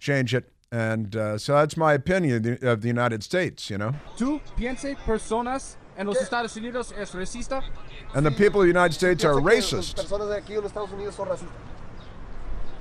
Change 0.00 0.34
it. 0.34 0.44
And 0.72 1.14
uh, 1.16 1.38
so 1.38 1.54
that's 1.54 1.76
my 1.76 1.94
opinion 1.94 2.36
of 2.36 2.42
the, 2.42 2.70
of 2.70 2.80
the 2.82 2.88
United 2.88 3.22
States, 3.22 3.70
you 3.70 3.78
know? 3.78 3.92
¿Tú 4.18 4.40
piense 4.56 4.96
personas 5.06 5.76
en 5.96 6.06
los 6.06 6.18
Estados 6.20 6.54
Unidos 6.56 6.92
es 6.98 7.14
racista? 7.14 7.62
And 8.14 8.26
the 8.26 8.30
people 8.32 8.60
of 8.60 8.66
the 8.66 8.70
United 8.78 8.92
States 8.92 9.24
are 9.24 9.34
pienso 9.40 9.46
que 9.48 9.56
Las 9.56 9.72
racist. 9.72 9.96
personas 9.96 10.30
aquí 10.36 10.50
en 10.54 10.60
los 10.62 10.66
Estados 10.72 10.90
Unidos 10.92 11.14
son 11.14 11.28
racistas. 11.28 11.56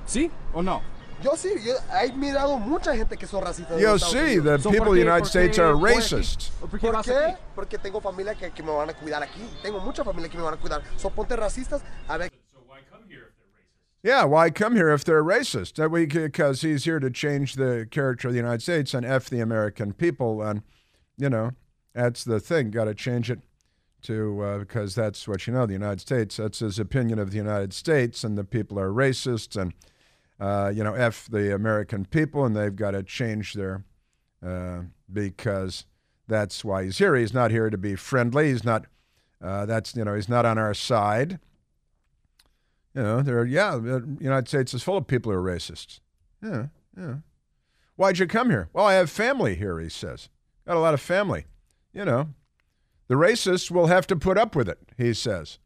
¿Sí 0.06 0.32
o 0.54 0.62
no? 0.62 0.82
Yo 1.24 1.36
sí, 1.36 1.50
yo 1.64 1.74
he 2.02 2.12
mirado 2.14 2.58
mucha 2.60 2.96
gente 2.96 3.16
que 3.18 3.26
son 3.26 3.42
racistas. 3.44 3.78
en 3.78 3.80
You 3.82 3.88
los 3.94 4.04
Estados 4.04 4.44
the 4.44 4.60
So, 4.60 4.70
people 4.70 4.90
of 4.90 4.96
the 4.96 5.02
United 5.02 5.26
States 5.26 5.58
are 5.60 5.74
por 5.74 5.88
aquí? 5.90 5.96
racist. 5.98 6.52
¿O 6.62 6.68
¿Por 6.68 6.80
qué 6.80 6.86
¿Por 6.88 6.96
vas 6.96 7.06
qué? 7.06 7.16
aquí? 7.16 7.42
Porque 7.56 7.78
tengo 7.78 8.02
familia 8.02 8.36
que, 8.36 8.52
que 8.52 8.62
me 8.64 8.72
van 8.72 8.90
a 8.90 8.94
cuidar 8.94 9.24
aquí. 9.24 9.42
Tengo 9.64 9.80
mucha 9.80 10.04
familia 10.04 10.30
que 10.30 10.38
me 10.38 10.44
van 10.44 10.56
a 10.56 10.58
cuidar. 10.58 10.82
Son 10.98 11.12
ponte 11.14 11.36
racistas. 11.36 11.82
A 12.08 12.18
ver, 12.18 12.32
Yeah, 14.08 14.24
why 14.24 14.52
come 14.52 14.78
here 14.78 14.90
if 14.92 15.04
they're 15.04 15.22
racist? 15.22 15.74
That 15.74 15.92
we 15.92 16.06
because 16.06 16.62
he's 16.62 16.86
here 16.86 16.98
to 16.98 17.10
change 17.10 17.56
the 17.56 17.86
character 17.92 18.30
of 18.30 18.34
the 18.34 18.40
United 18.40 18.62
States 18.62 18.94
and 18.94 19.06
f 19.06 19.30
the 19.30 19.42
American 19.42 19.92
people, 19.92 20.42
and 20.42 20.62
you 21.18 21.30
know 21.30 21.52
that's 21.94 22.24
the 22.24 22.40
thing. 22.40 22.72
Got 22.72 22.86
to 22.86 22.96
change 22.96 23.30
it, 23.30 23.42
to 24.04 24.42
uh, 24.42 24.58
because 24.60 24.96
that's 24.96 25.28
what 25.28 25.46
you 25.46 25.52
know 25.52 25.66
the 25.66 25.74
United 25.74 26.00
States. 26.00 26.38
That's 26.38 26.60
his 26.60 26.80
opinion 26.80 27.20
of 27.20 27.32
the 27.32 27.36
United 27.38 27.74
States, 27.74 28.24
and 28.24 28.38
the 28.38 28.46
people 28.46 28.80
are 28.80 28.92
racist, 28.92 29.60
and 29.60 29.74
uh, 30.40 30.72
you 30.74 30.86
know 30.86 30.94
f 30.94 31.28
the 31.30 31.54
American 31.54 32.06
people, 32.06 32.46
and 32.46 32.56
they've 32.56 32.74
got 32.74 32.92
to 32.92 33.04
change 33.04 33.56
their 33.56 33.84
uh, 34.42 34.84
because 35.12 35.84
that's 36.30 36.64
why 36.64 36.86
he's 36.86 37.00
here. 37.00 37.14
He's 37.18 37.34
not 37.34 37.52
here 37.52 37.70
to 37.70 37.78
be 37.78 37.98
friendly. 37.98 38.52
He's 38.52 38.64
not. 38.64 38.86
Uh, 39.44 39.66
that's 39.66 39.98
you 39.98 40.06
know 40.06 40.16
he's 40.16 40.30
not 40.30 40.46
on 40.46 40.58
our 40.58 40.74
side. 40.74 41.40
You 42.98 43.04
know, 43.04 43.22
there. 43.22 43.46
Yeah, 43.46 43.76
the 43.76 44.18
United 44.20 44.48
States 44.48 44.74
is 44.74 44.82
full 44.82 44.98
of 44.98 45.06
people 45.06 45.32
who 45.32 45.38
are 45.38 45.42
racists. 45.42 46.00
Yeah, 46.42 46.66
yeah. 46.98 47.18
Why'd 47.96 48.18
you 48.18 48.26
come 48.26 48.50
here? 48.50 48.70
Well, 48.74 48.88
I 48.88 48.96
have 48.96 49.12
family 49.12 49.54
here. 49.54 49.80
He 49.80 49.88
says, 49.88 50.30
got 50.66 50.78
a 50.78 50.80
lot 50.80 50.96
of 50.96 51.02
family. 51.02 51.46
You 51.94 52.06
know, 52.06 52.30
the 53.08 53.14
racists 53.14 53.70
will 53.70 53.86
have 53.86 54.08
to 54.08 54.16
put 54.16 54.40
up 54.40 54.56
with 54.56 54.68
it. 54.68 54.80
He 54.98 55.14
says. 55.14 55.60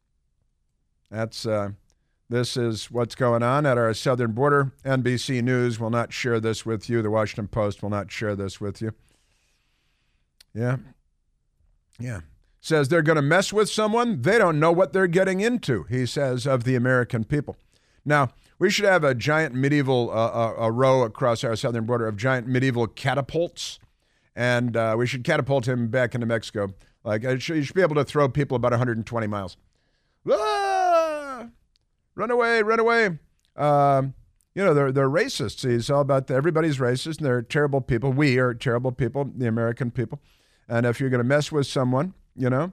That's. 1.10 1.46
Uh, 1.46 1.72
this 2.28 2.58
is 2.58 2.91
what's 2.91 3.15
going 3.15 3.44
on 3.44 3.65
at 3.65 3.78
our 3.78 3.94
southern 3.94 4.34
border. 4.34 4.74
NBC 4.84 5.41
News 5.41 5.80
will 5.80 5.89
not 5.89 6.12
share 6.12 6.39
this 6.41 6.65
with 6.65 6.89
you. 6.89 7.02
The 7.02 7.10
Washington 7.10 7.48
Post 7.48 7.82
will 7.82 7.89
not 7.89 8.12
share 8.12 8.36
this 8.36 8.60
with 8.60 8.82
you. 8.82 8.94
Yeah. 10.54 10.78
Yeah. 11.98 12.22
Says 12.63 12.89
they're 12.89 13.02
going 13.02 13.15
to 13.15 13.24
mess 13.24 13.52
with 13.52 13.69
someone. 13.69 14.21
They 14.21 14.38
don't 14.38 14.60
know 14.60 14.71
what 14.71 14.93
they're 14.93 15.08
getting 15.08 15.41
into, 15.41 15.84
he 15.84 16.06
says, 16.06 16.45
of 16.45 16.63
the 16.63 16.76
American 16.76 17.24
people. 17.24 17.58
Now, 18.06 18.30
we 18.60 18.69
should 18.69 18.86
have 18.86 19.04
a 19.04 19.15
giant 19.15 19.56
medieval, 19.56 20.12
uh, 20.12 20.13
uh, 20.13 20.54
a 20.58 20.71
row 20.71 21.02
across 21.02 21.43
our 21.43 21.56
southern 21.56 21.86
border 21.86 22.08
of 22.08 22.17
giant 22.17 22.47
medieval 22.47 22.86
catapults. 22.86 23.80
And 24.36 24.78
uh, 24.78 24.95
we 24.97 25.08
should 25.08 25.24
catapult 25.24 25.67
him 25.67 25.88
back 25.88 26.13
into 26.13 26.28
Mexico. 26.28 26.69
Like, 27.04 27.24
you 27.24 27.39
should 27.39 27.74
be 27.74 27.82
able 27.82 27.95
to 27.95 28.06
throw 28.06 28.30
people 28.30 28.56
about 28.56 28.71
120 28.71 29.28
miles. 29.28 29.58
Ah! 30.30 31.47
Run 32.13 32.30
away, 32.30 32.62
run 32.62 32.80
away. 32.80 33.17
Um, 33.56 34.13
you 34.54 34.63
know, 34.63 34.74
they're, 34.74 34.91
they're 34.91 35.10
racists. 35.10 35.65
It's 35.65 35.89
all 35.89 36.02
about 36.02 36.28
the, 36.28 36.36
everybody's 36.36 36.78
racist 36.78 37.17
and 37.17 37.26
they're 37.26 37.41
terrible 37.41 37.82
people. 37.82 38.12
We 38.12 38.38
are 38.38 38.54
terrible 38.54 38.91
people, 38.91 39.32
the 39.36 39.47
American 39.47 39.91
people. 39.91 40.19
And 40.67 40.86
if 40.86 41.00
you're 41.00 41.10
going 41.10 41.24
to 41.24 41.28
mess 41.28 41.52
with 41.52 41.67
someone, 41.67 42.13
you 42.36 42.50
know, 42.50 42.72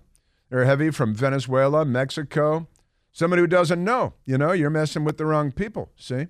they're 0.51 0.65
heavy 0.65 0.91
from 0.91 1.15
Venezuela, 1.15 1.85
Mexico, 1.85 2.67
somebody 3.13 3.41
who 3.43 3.47
doesn't 3.47 3.83
know, 3.83 4.15
you 4.25 4.39
know, 4.39 4.53
you're 4.53 4.71
messing 4.71 5.05
with 5.05 5.19
the 5.19 5.27
wrong 5.27 5.53
people. 5.53 5.91
See? 5.97 6.29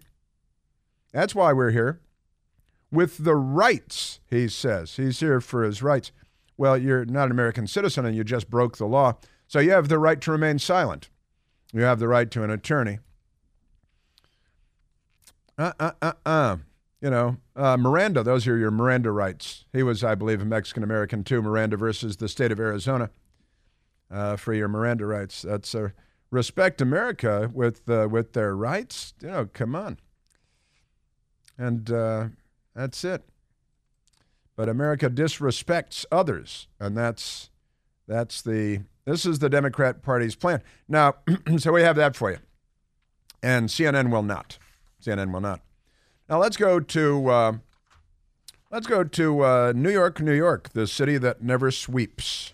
That's 1.13 1.35
why 1.35 1.53
we're 1.53 1.71
here. 1.71 2.01
With 2.91 3.25
the 3.25 3.37
rights, 3.37 4.21
he 4.27 4.49
says. 4.49 4.97
He's 4.97 5.21
here 5.21 5.41
for 5.41 5.63
his 5.63 5.83
rights. 5.83 6.11
Well, 6.57 6.77
you're 6.77 7.05
not 7.05 7.27
an 7.27 7.31
American 7.31 7.67
citizen 7.67 8.05
and 8.05 8.17
you 8.17 8.25
just 8.25 8.51
broke 8.51 8.79
the 8.79 8.87
law. 8.87 9.19
So 9.47 9.61
you 9.61 9.71
have 9.71 9.89
the 9.89 9.99
right 9.99 10.21
to 10.23 10.33
remain 10.33 10.59
silent. 10.59 11.09
You 11.73 11.83
have 11.83 11.99
the 11.99 12.09
right 12.09 12.31
to 12.31 12.43
an 12.43 12.51
attorney. 12.51 12.99
Uh, 15.57 15.73
uh, 15.79 15.93
uh, 16.01 16.13
uh. 16.25 16.57
You 17.01 17.11
know, 17.11 17.37
uh, 17.55 17.77
Miranda, 17.77 18.25
those 18.25 18.47
are 18.49 18.59
your 18.59 18.73
Miranda 18.73 19.13
rights. 19.13 19.65
He 19.73 19.85
was, 19.85 20.03
I 20.03 20.17
believe, 20.17 20.43
a 20.43 20.45
Mexican 20.45 20.83
American 20.83 21.23
too. 21.23 21.41
Miranda 21.41 21.77
versus 21.77 22.17
the 22.17 22.29
state 22.29 22.51
of 22.51 22.59
Arizona 22.59 23.11
uh, 24.11 24.37
for 24.37 24.53
your 24.53 24.69
Miranda 24.69 25.07
rights. 25.07 25.43
That's 25.43 25.75
uh, 25.75 25.91
respect 26.31 26.81
America 26.81 27.51
with 27.55 27.89
uh, 27.89 28.09
with 28.11 28.33
their 28.33 28.57
rights. 28.57 29.15
You 29.23 29.29
know, 29.29 29.47
come 29.53 29.77
on. 29.77 29.99
And 31.57 31.91
uh, 31.91 32.29
that's 32.75 33.05
it. 33.05 33.23
But 34.57 34.69
America 34.69 35.09
disrespects 35.09 36.05
others, 36.11 36.67
and 36.81 36.97
that's 36.97 37.51
that's 38.09 38.43
the 38.43 38.83
this 39.05 39.25
is 39.25 39.39
the 39.39 39.49
Democrat 39.49 40.03
Party's 40.03 40.35
plan. 40.35 40.63
Now, 40.89 41.15
so 41.59 41.73
we 41.73 41.83
have 41.83 41.97
that 41.97 42.17
for 42.17 42.33
you. 42.33 42.39
And 43.41 43.69
CNN 43.69 44.11
will 44.11 44.25
not. 44.25 44.59
CNN 45.01 45.33
will 45.33 45.41
not. 45.41 45.61
Now 46.29 46.39
let's 46.39 46.57
go 46.57 46.79
to 46.79 47.29
uh, 47.29 47.53
let's 48.71 48.87
go 48.87 49.03
to 49.03 49.41
uh, 49.45 49.73
New 49.75 49.91
York, 49.91 50.21
New 50.21 50.35
York, 50.35 50.71
the 50.71 50.87
city 50.87 51.17
that 51.19 51.43
never 51.43 51.71
sweeps, 51.71 52.53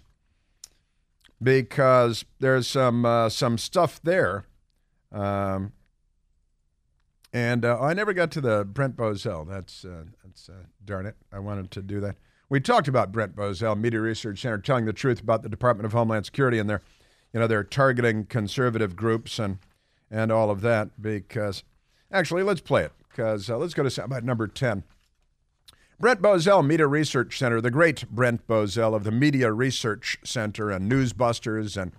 because 1.43 2.25
there's 2.39 2.69
some 2.69 3.05
uh, 3.05 3.29
some 3.29 3.59
stuff 3.59 4.01
there. 4.03 4.45
Um, 5.11 5.73
and 7.33 7.65
uh, 7.65 7.81
I 7.81 7.95
never 7.95 8.13
got 8.13 8.31
to 8.33 8.41
the 8.41 8.65
Brent 8.65 8.97
Bozell. 8.97 9.49
That's 9.49 9.85
uh, 9.85 10.05
that's 10.25 10.49
uh, 10.49 10.67
darn 10.85 11.05
it. 11.07 11.17
I 11.33 11.41
wanted 11.41 11.73
to 11.73 11.83
do 11.83 12.01
that. 12.01 12.15
We 12.49 12.61
talked 12.61 12.87
about 12.87 13.11
Brent 13.11 13.35
Bozell, 13.35 13.77
Media 13.77 14.01
Research 14.01 14.41
Center, 14.41 14.59
telling 14.59 14.85
the 14.85 14.93
truth 14.93 15.21
about 15.21 15.43
the 15.43 15.49
Department 15.49 15.87
of 15.87 15.93
Homeland 15.93 16.27
Security 16.27 16.59
and 16.59 16.71
their, 16.71 16.83
you 17.33 17.41
know, 17.41 17.49
they're 17.49 17.65
targeting 17.65 18.27
conservative 18.27 18.95
groups 18.95 19.41
and 19.41 19.59
and 20.13 20.31
all 20.31 20.49
of 20.51 20.61
that. 20.61 21.03
Because 21.03 21.65
actually, 22.13 22.45
let's 22.45 22.61
play 22.61 22.85
it. 22.85 22.93
Because 23.15 23.49
uh, 23.49 23.57
let's 23.57 23.75
go 23.75 23.89
to 23.89 24.05
about 24.05 24.25
number 24.25 24.49
ten. 24.49 24.83
Brent 26.01 26.21
Bozell, 26.21 26.67
Media 26.67 26.89
Research 26.89 27.39
Center, 27.39 27.61
the 27.61 27.71
great 27.71 28.11
Brent 28.11 28.47
Bozell 28.49 28.95
of 28.95 29.05
the 29.05 29.13
Media 29.13 29.53
Research 29.53 30.19
Center 30.25 30.71
and 30.71 30.91
Newsbusters, 30.91 31.81
and 31.81 31.93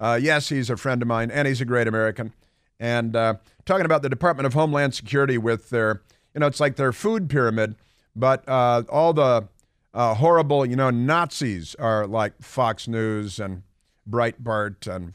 uh, 0.00 0.18
yes, 0.20 0.48
he's 0.48 0.68
a 0.68 0.76
friend 0.76 1.00
of 1.00 1.06
mine, 1.06 1.30
and 1.30 1.46
he's 1.46 1.60
a 1.60 1.64
great 1.64 1.86
American. 1.86 2.32
And 2.80 3.14
uh, 3.14 3.34
talking 3.64 3.84
about 3.84 4.02
the 4.02 4.08
Department 4.08 4.46
of 4.46 4.54
Homeland 4.54 4.94
Security 4.94 5.38
with 5.38 5.70
their, 5.70 6.02
you 6.34 6.40
know, 6.40 6.46
it's 6.46 6.58
like 6.58 6.76
their 6.76 6.92
food 6.92 7.30
pyramid, 7.30 7.76
but 8.16 8.46
uh, 8.48 8.82
all 8.88 9.12
the 9.12 9.46
uh, 9.94 10.14
horrible, 10.14 10.66
you 10.66 10.74
know, 10.74 10.90
Nazis 10.90 11.76
are 11.76 12.06
like 12.06 12.42
Fox 12.42 12.88
News 12.88 13.38
and 13.38 13.62
Breitbart 14.08 14.92
and 14.92 15.12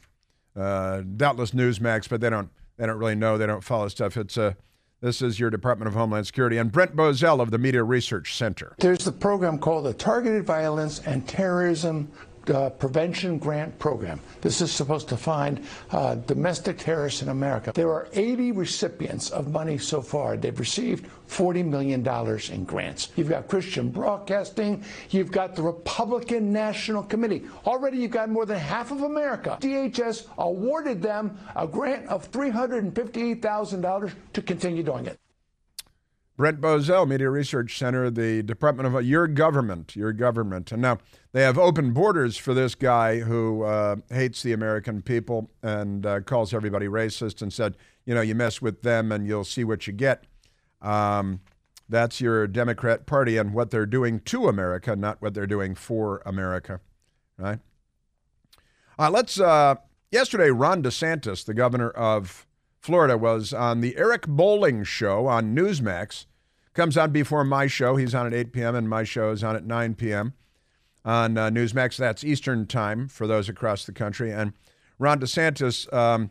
uh, 0.56 1.02
doubtless 1.02 1.50
Newsmax, 1.50 2.08
but 2.08 2.22
they 2.22 2.30
don't 2.30 2.50
they 2.78 2.86
don't 2.86 2.98
really 2.98 3.14
know. 3.14 3.36
They 3.36 3.46
don't 3.46 3.64
follow 3.64 3.88
stuff. 3.88 4.16
It's 4.16 4.36
a 4.36 4.56
this 5.00 5.22
is 5.22 5.38
your 5.38 5.50
Department 5.50 5.88
of 5.88 5.94
Homeland 5.94 6.26
Security 6.26 6.58
and 6.58 6.72
Brent 6.72 6.96
Bozell 6.96 7.40
of 7.40 7.50
the 7.50 7.58
Media 7.58 7.82
Research 7.82 8.36
Center. 8.36 8.74
There's 8.78 9.04
the 9.04 9.12
program 9.12 9.58
called 9.58 9.86
the 9.86 9.94
Targeted 9.94 10.44
Violence 10.44 11.00
and 11.00 11.26
Terrorism 11.28 12.10
uh, 12.50 12.70
Prevention 12.70 13.38
Grant 13.38 13.78
Program. 13.78 14.20
This 14.40 14.60
is 14.60 14.72
supposed 14.72 15.08
to 15.08 15.16
find 15.16 15.64
uh, 15.90 16.16
domestic 16.16 16.78
terrorists 16.78 17.22
in 17.22 17.28
America. 17.28 17.72
There 17.74 17.92
are 17.92 18.08
80 18.12 18.52
recipients 18.52 19.30
of 19.30 19.50
money 19.50 19.78
so 19.78 20.00
far. 20.00 20.36
They've 20.36 20.58
received 20.58 21.10
$40 21.28 21.64
million 21.64 22.06
in 22.52 22.64
grants. 22.64 23.08
You've 23.16 23.28
got 23.28 23.48
Christian 23.48 23.90
Broadcasting. 23.90 24.84
You've 25.10 25.32
got 25.32 25.56
the 25.56 25.62
Republican 25.62 26.52
National 26.52 27.02
Committee. 27.02 27.44
Already 27.66 27.98
you've 27.98 28.10
got 28.10 28.30
more 28.30 28.46
than 28.46 28.58
half 28.58 28.90
of 28.92 29.02
America. 29.02 29.58
DHS 29.60 30.26
awarded 30.38 31.02
them 31.02 31.38
a 31.54 31.66
grant 31.66 32.06
of 32.08 32.30
$358,000 32.30 34.14
to 34.32 34.42
continue 34.42 34.82
doing 34.82 35.06
it. 35.06 35.18
Brent 36.36 36.60
Bozell, 36.60 37.08
Media 37.08 37.30
Research 37.30 37.78
Center, 37.78 38.10
the 38.10 38.42
Department 38.42 38.94
of 38.94 39.04
your 39.04 39.26
government, 39.26 39.96
your 39.96 40.12
government, 40.12 40.70
and 40.70 40.82
now 40.82 40.98
they 41.32 41.42
have 41.42 41.56
open 41.56 41.92
borders 41.92 42.36
for 42.36 42.52
this 42.52 42.74
guy 42.74 43.20
who 43.20 43.62
uh, 43.62 43.96
hates 44.10 44.42
the 44.42 44.52
American 44.52 45.00
people 45.00 45.50
and 45.62 46.04
uh, 46.04 46.20
calls 46.20 46.52
everybody 46.52 46.86
racist 46.88 47.40
and 47.40 47.52
said, 47.52 47.76
you 48.04 48.14
know, 48.14 48.20
you 48.20 48.34
mess 48.34 48.60
with 48.60 48.82
them 48.82 49.12
and 49.12 49.26
you'll 49.26 49.44
see 49.44 49.64
what 49.64 49.86
you 49.86 49.94
get. 49.94 50.24
Um, 50.82 51.40
that's 51.88 52.20
your 52.20 52.46
Democrat 52.46 53.06
Party 53.06 53.38
and 53.38 53.54
what 53.54 53.70
they're 53.70 53.86
doing 53.86 54.20
to 54.20 54.48
America, 54.48 54.94
not 54.94 55.22
what 55.22 55.32
they're 55.32 55.46
doing 55.46 55.74
for 55.74 56.22
America, 56.26 56.80
right? 57.38 57.60
Uh, 58.98 59.10
let's. 59.10 59.40
Uh, 59.40 59.76
yesterday, 60.10 60.50
Ron 60.50 60.82
DeSantis, 60.82 61.44
the 61.44 61.54
governor 61.54 61.90
of 61.90 62.46
Florida, 62.86 63.18
was 63.18 63.52
on 63.52 63.80
the 63.80 63.96
Eric 63.96 64.28
Bolling 64.28 64.84
show 64.84 65.26
on 65.26 65.56
Newsmax. 65.56 66.26
Comes 66.72 66.96
on 66.96 67.10
before 67.10 67.42
my 67.42 67.66
show. 67.66 67.96
He's 67.96 68.14
on 68.14 68.28
at 68.28 68.32
8 68.32 68.52
p.m., 68.52 68.76
and 68.76 68.88
my 68.88 69.02
show 69.02 69.32
is 69.32 69.42
on 69.42 69.56
at 69.56 69.64
9 69.64 69.96
p.m. 69.96 70.34
on 71.04 71.36
uh, 71.36 71.50
Newsmax. 71.50 71.96
That's 71.96 72.22
Eastern 72.22 72.64
time 72.64 73.08
for 73.08 73.26
those 73.26 73.48
across 73.48 73.86
the 73.86 73.92
country. 73.92 74.32
And 74.32 74.52
Ron 75.00 75.18
DeSantis 75.18 75.92
um, 75.92 76.30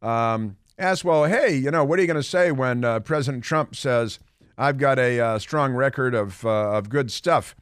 um, 0.00 0.56
asked, 0.78 1.04
Well, 1.04 1.24
hey, 1.24 1.56
you 1.56 1.72
know, 1.72 1.82
what 1.84 1.98
are 1.98 2.02
you 2.02 2.06
going 2.06 2.14
to 2.14 2.22
say 2.22 2.52
when 2.52 2.84
uh, 2.84 3.00
President 3.00 3.42
Trump 3.42 3.74
says, 3.74 4.20
I've 4.56 4.78
got 4.78 5.00
a 5.00 5.18
uh, 5.18 5.38
strong 5.40 5.72
record 5.72 6.14
of, 6.14 6.46
uh, 6.46 6.76
of 6.76 6.88
good 6.88 7.10
stuff? 7.10 7.56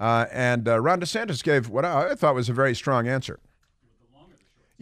Uh, 0.00 0.24
and 0.32 0.66
uh, 0.66 0.80
Ron 0.80 0.98
DeSantis 0.98 1.44
gave 1.44 1.68
what 1.68 1.84
I 1.84 2.14
thought 2.14 2.34
was 2.34 2.48
a 2.48 2.54
very 2.54 2.74
strong 2.74 3.06
answer. 3.06 3.38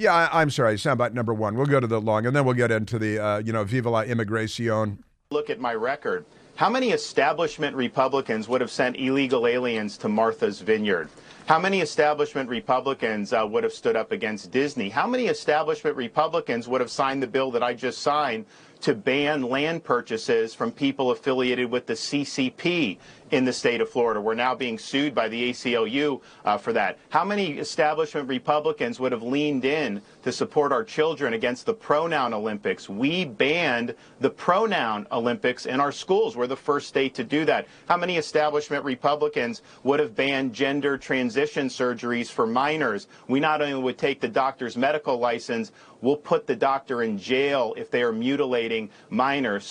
Yeah, 0.00 0.14
I, 0.14 0.40
am 0.40 0.48
sorry. 0.48 0.76
Soundbite 0.76 1.12
number 1.12 1.34
one. 1.34 1.56
We'll 1.56 1.66
go 1.66 1.78
to 1.78 1.86
the 1.86 2.00
long, 2.00 2.24
and 2.24 2.34
then 2.34 2.46
we'll 2.46 2.54
get 2.54 2.70
into 2.70 2.98
the, 2.98 3.18
uh, 3.18 3.38
you 3.40 3.52
know, 3.52 3.64
Viva 3.64 3.90
la 3.90 4.02
Immigración. 4.02 4.96
Look 5.30 5.50
at 5.50 5.60
my 5.60 5.74
record. 5.74 6.24
How 6.56 6.70
many 6.70 6.92
establishment 6.92 7.76
Republicans 7.76 8.48
would 8.48 8.62
have 8.62 8.70
sent 8.70 8.96
illegal 8.96 9.46
aliens 9.46 9.98
to 9.98 10.08
Martha's 10.08 10.62
Vineyard? 10.62 11.10
How 11.44 11.58
many 11.58 11.82
establishment 11.82 12.48
Republicans 12.48 13.34
uh, 13.34 13.46
would 13.46 13.62
have 13.62 13.74
stood 13.74 13.94
up 13.94 14.10
against 14.10 14.50
Disney? 14.50 14.88
How 14.88 15.06
many 15.06 15.26
establishment 15.26 15.94
Republicans 15.98 16.66
would 16.66 16.80
have 16.80 16.90
signed 16.90 17.22
the 17.22 17.26
bill 17.26 17.50
that 17.50 17.62
I 17.62 17.74
just 17.74 17.98
signed 17.98 18.46
to 18.80 18.94
ban 18.94 19.42
land 19.42 19.84
purchases 19.84 20.54
from 20.54 20.72
people 20.72 21.10
affiliated 21.10 21.70
with 21.70 21.84
the 21.84 21.92
CCP 21.92 22.96
in 23.30 23.44
the 23.44 23.52
state 23.52 23.80
of 23.80 23.88
Florida. 23.88 24.20
We're 24.20 24.34
now 24.34 24.54
being 24.54 24.78
sued 24.78 25.14
by 25.14 25.28
the 25.28 25.50
ACLU 25.50 26.20
uh, 26.44 26.58
for 26.58 26.72
that. 26.72 26.98
How 27.10 27.24
many 27.24 27.58
establishment 27.58 28.28
Republicans 28.28 28.98
would 29.00 29.12
have 29.12 29.22
leaned 29.22 29.64
in 29.64 30.02
to 30.22 30.32
support 30.32 30.72
our 30.72 30.84
children 30.84 31.34
against 31.34 31.66
the 31.66 31.74
pronoun 31.74 32.34
Olympics? 32.34 32.88
We 32.88 33.24
banned 33.24 33.94
the 34.20 34.30
pronoun 34.30 35.06
Olympics 35.12 35.66
in 35.66 35.80
our 35.80 35.92
schools. 35.92 36.36
We're 36.36 36.46
the 36.46 36.56
first 36.56 36.88
state 36.88 37.14
to 37.14 37.24
do 37.24 37.44
that. 37.44 37.66
How 37.88 37.96
many 37.96 38.16
establishment 38.16 38.84
Republicans 38.84 39.62
would 39.82 40.00
have 40.00 40.14
banned 40.14 40.52
gender 40.52 40.98
transition 40.98 41.68
surgeries 41.68 42.30
for 42.30 42.46
minors? 42.46 43.08
We 43.28 43.40
not 43.40 43.62
only 43.62 43.82
would 43.82 43.98
take 43.98 44.20
the 44.20 44.28
doctor's 44.28 44.76
medical 44.76 45.18
license, 45.18 45.72
we'll 46.00 46.16
put 46.16 46.46
the 46.46 46.56
doctor 46.56 47.02
in 47.02 47.18
jail 47.18 47.74
if 47.76 47.90
they 47.90 48.02
are 48.02 48.12
mutilating 48.12 48.90
minors 49.08 49.70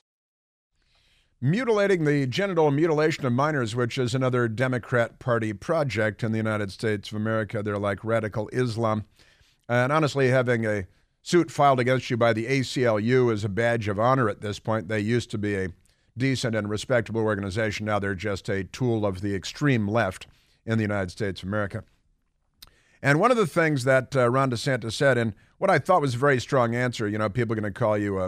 mutilating 1.42 2.04
the 2.04 2.28
genital 2.28 2.70
mutilation 2.72 3.26
of 3.26 3.34
minors, 3.34 3.76
which 3.76 3.98
is 3.98 4.14
another 4.14 4.48
Democrat 4.48 5.20
Party 5.20 5.54
project 5.54 6.24
in 6.24 6.32
the 6.32 6.38
United 6.38 6.72
States 6.72 7.10
of 7.10 7.16
America. 7.16 7.64
They're 7.64 7.78
like 7.78 8.04
radical 8.04 8.50
Islam. 8.50 9.06
And 9.68 9.92
honestly, 9.92 10.30
having 10.30 10.66
a 10.66 10.86
suit 11.22 11.52
filed 11.52 11.80
against 11.80 12.10
you 12.10 12.18
by 12.18 12.34
the 12.34 12.46
ACLU 12.48 13.32
is 13.32 13.44
a 13.44 13.50
badge 13.50 13.88
of 13.88 14.00
honor 14.00 14.30
at 14.30 14.42
this 14.42 14.60
point. 14.60 14.88
They 14.88 15.00
used 15.00 15.32
to 15.32 15.38
be 15.38 15.56
a 15.56 15.70
decent 16.18 16.56
and 16.56 16.70
respectable 16.70 17.22
organization. 17.22 17.86
Now 17.86 18.00
they're 18.00 18.16
just 18.16 18.50
a 18.50 18.66
tool 18.66 19.06
of 19.06 19.22
the 19.22 19.36
extreme 19.36 19.88
left 19.88 20.28
in 20.66 20.78
the 20.78 20.84
United 20.84 21.12
States 21.12 21.42
of 21.42 21.48
America. 21.48 21.84
And 23.02 23.20
one 23.20 23.32
of 23.32 23.38
the 23.38 23.48
things 23.48 23.86
that 23.86 24.14
uh, 24.16 24.30
Ron 24.30 24.52
DeSantis 24.52 24.92
said, 24.92 25.18
and 25.18 25.34
what 25.58 25.70
I 25.70 25.80
thought 25.80 26.02
was 26.02 26.16
a 26.16 26.18
very 26.18 26.40
strong 26.42 26.76
answer, 26.76 27.08
you 27.08 27.18
know, 27.18 27.30
people 27.30 27.54
are 27.54 27.62
going 27.62 27.74
to 27.74 27.80
call 27.80 27.98
you 27.98 28.20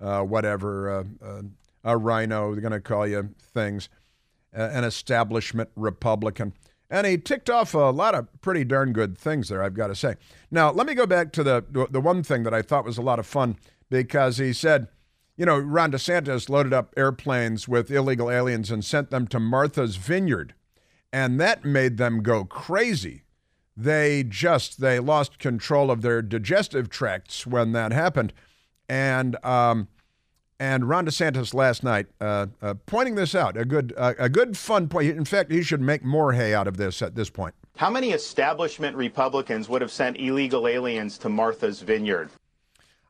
a, 0.00 0.24
whatever, 0.24 0.90
uh, 0.90 1.04
uh 1.24 1.42
a 1.84 1.96
RINO. 1.96 2.52
They're 2.52 2.60
going 2.60 2.72
to 2.72 2.80
call 2.80 3.06
you 3.06 3.34
things, 3.40 3.88
uh, 4.56 4.70
an 4.72 4.84
establishment 4.84 5.70
Republican. 5.76 6.52
And 6.90 7.06
he 7.06 7.18
ticked 7.18 7.48
off 7.48 7.72
a 7.72 7.78
lot 7.78 8.14
of 8.16 8.28
pretty 8.40 8.64
darn 8.64 8.92
good 8.92 9.16
things 9.16 9.48
there, 9.48 9.62
I've 9.62 9.74
got 9.74 9.86
to 9.88 9.94
say. 9.94 10.16
Now, 10.50 10.72
let 10.72 10.86
me 10.86 10.94
go 10.94 11.06
back 11.06 11.32
to 11.32 11.44
the, 11.44 11.64
the 11.90 12.00
one 12.00 12.24
thing 12.24 12.42
that 12.42 12.54
I 12.54 12.62
thought 12.62 12.84
was 12.84 12.98
a 12.98 13.02
lot 13.02 13.20
of 13.20 13.26
fun 13.26 13.56
because 13.88 14.38
he 14.38 14.52
said, 14.52 14.88
you 15.36 15.46
know, 15.46 15.58
Ron 15.58 15.92
DeSantis 15.92 16.48
loaded 16.48 16.72
up 16.72 16.92
airplanes 16.96 17.68
with 17.68 17.90
illegal 17.90 18.28
aliens 18.30 18.70
and 18.70 18.84
sent 18.84 19.10
them 19.10 19.26
to 19.28 19.38
Martha's 19.38 19.96
Vineyard. 19.96 20.54
And 21.12 21.40
that 21.40 21.64
made 21.64 21.96
them 21.96 22.22
go 22.22 22.44
crazy. 22.44 23.22
They 23.76 24.24
just, 24.24 24.80
they 24.80 24.98
lost 24.98 25.38
control 25.38 25.90
of 25.90 26.02
their 26.02 26.22
digestive 26.22 26.90
tracts 26.90 27.46
when 27.46 27.72
that 27.72 27.92
happened. 27.92 28.32
And, 28.88 29.42
um, 29.44 29.88
and 30.60 30.86
Ron 30.86 31.06
DeSantis 31.06 31.54
last 31.54 31.82
night 31.82 32.06
uh, 32.20 32.46
uh, 32.60 32.74
pointing 32.84 33.14
this 33.14 33.34
out. 33.34 33.56
A 33.56 33.64
good, 33.64 33.94
uh, 33.96 34.12
a 34.18 34.28
good 34.28 34.58
fun 34.58 34.88
point. 34.88 35.08
In 35.08 35.24
fact, 35.24 35.50
he 35.50 35.62
should 35.62 35.80
make 35.80 36.04
more 36.04 36.34
hay 36.34 36.52
out 36.54 36.68
of 36.68 36.76
this 36.76 37.00
at 37.00 37.14
this 37.14 37.30
point. 37.30 37.54
How 37.76 37.88
many 37.88 38.10
establishment 38.10 38.94
Republicans 38.94 39.70
would 39.70 39.80
have 39.80 39.90
sent 39.90 40.18
illegal 40.18 40.68
aliens 40.68 41.16
to 41.18 41.30
Martha's 41.30 41.80
Vineyard? 41.80 42.28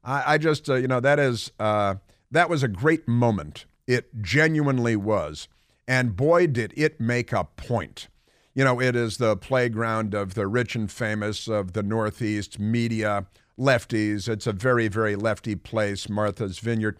I, 0.05 0.35
I 0.35 0.39
just, 0.39 0.71
uh, 0.71 0.77
you 0.77 0.87
know, 0.87 1.01
that 1.01 1.19
is 1.19 1.51
uh, 1.59 1.97
that 2.31 2.49
was 2.49 2.63
a 2.63 2.69
great 2.69 3.09
moment. 3.09 3.67
It 3.89 4.23
genuinely 4.23 4.95
was, 4.95 5.49
and 5.89 6.15
boy, 6.15 6.47
did 6.47 6.73
it 6.77 7.01
make 7.01 7.33
a 7.33 7.45
point. 7.45 8.07
You 8.55 8.63
know, 8.63 8.81
it 8.81 8.95
is 8.95 9.17
the 9.17 9.37
playground 9.37 10.15
of 10.15 10.35
the 10.35 10.47
rich 10.47 10.77
and 10.77 10.91
famous 10.91 11.49
of 11.49 11.73
the 11.73 11.83
Northeast 11.83 12.61
media 12.61 13.27
lefties. 13.59 14.29
It's 14.29 14.47
a 14.47 14.53
very, 14.53 14.87
very 14.87 15.17
lefty 15.17 15.57
place, 15.57 16.09
Martha's 16.09 16.61
Vineyard. 16.61 16.97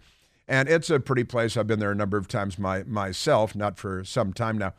And 0.51 0.67
it's 0.67 0.89
a 0.89 0.99
pretty 0.99 1.23
place. 1.23 1.55
I've 1.55 1.65
been 1.65 1.79
there 1.79 1.91
a 1.91 1.95
number 1.95 2.17
of 2.17 2.27
times 2.27 2.59
my, 2.59 2.83
myself, 2.83 3.55
not 3.55 3.77
for 3.77 4.03
some 4.03 4.33
time 4.33 4.57
now. 4.57 4.73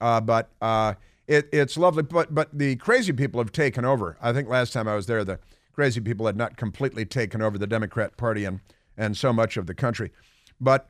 Uh, 0.00 0.20
but 0.20 0.52
uh, 0.62 0.94
it, 1.26 1.48
it's 1.52 1.76
lovely. 1.76 2.04
But, 2.04 2.32
but 2.32 2.56
the 2.56 2.76
crazy 2.76 3.12
people 3.12 3.40
have 3.40 3.50
taken 3.50 3.84
over. 3.84 4.16
I 4.22 4.32
think 4.32 4.48
last 4.48 4.72
time 4.72 4.86
I 4.86 4.94
was 4.94 5.06
there, 5.06 5.24
the 5.24 5.40
crazy 5.72 6.00
people 6.00 6.26
had 6.26 6.36
not 6.36 6.56
completely 6.56 7.04
taken 7.04 7.42
over 7.42 7.58
the 7.58 7.66
Democrat 7.66 8.16
Party 8.16 8.44
and, 8.44 8.60
and 8.96 9.16
so 9.16 9.32
much 9.32 9.56
of 9.56 9.66
the 9.66 9.74
country. 9.74 10.12
But 10.60 10.88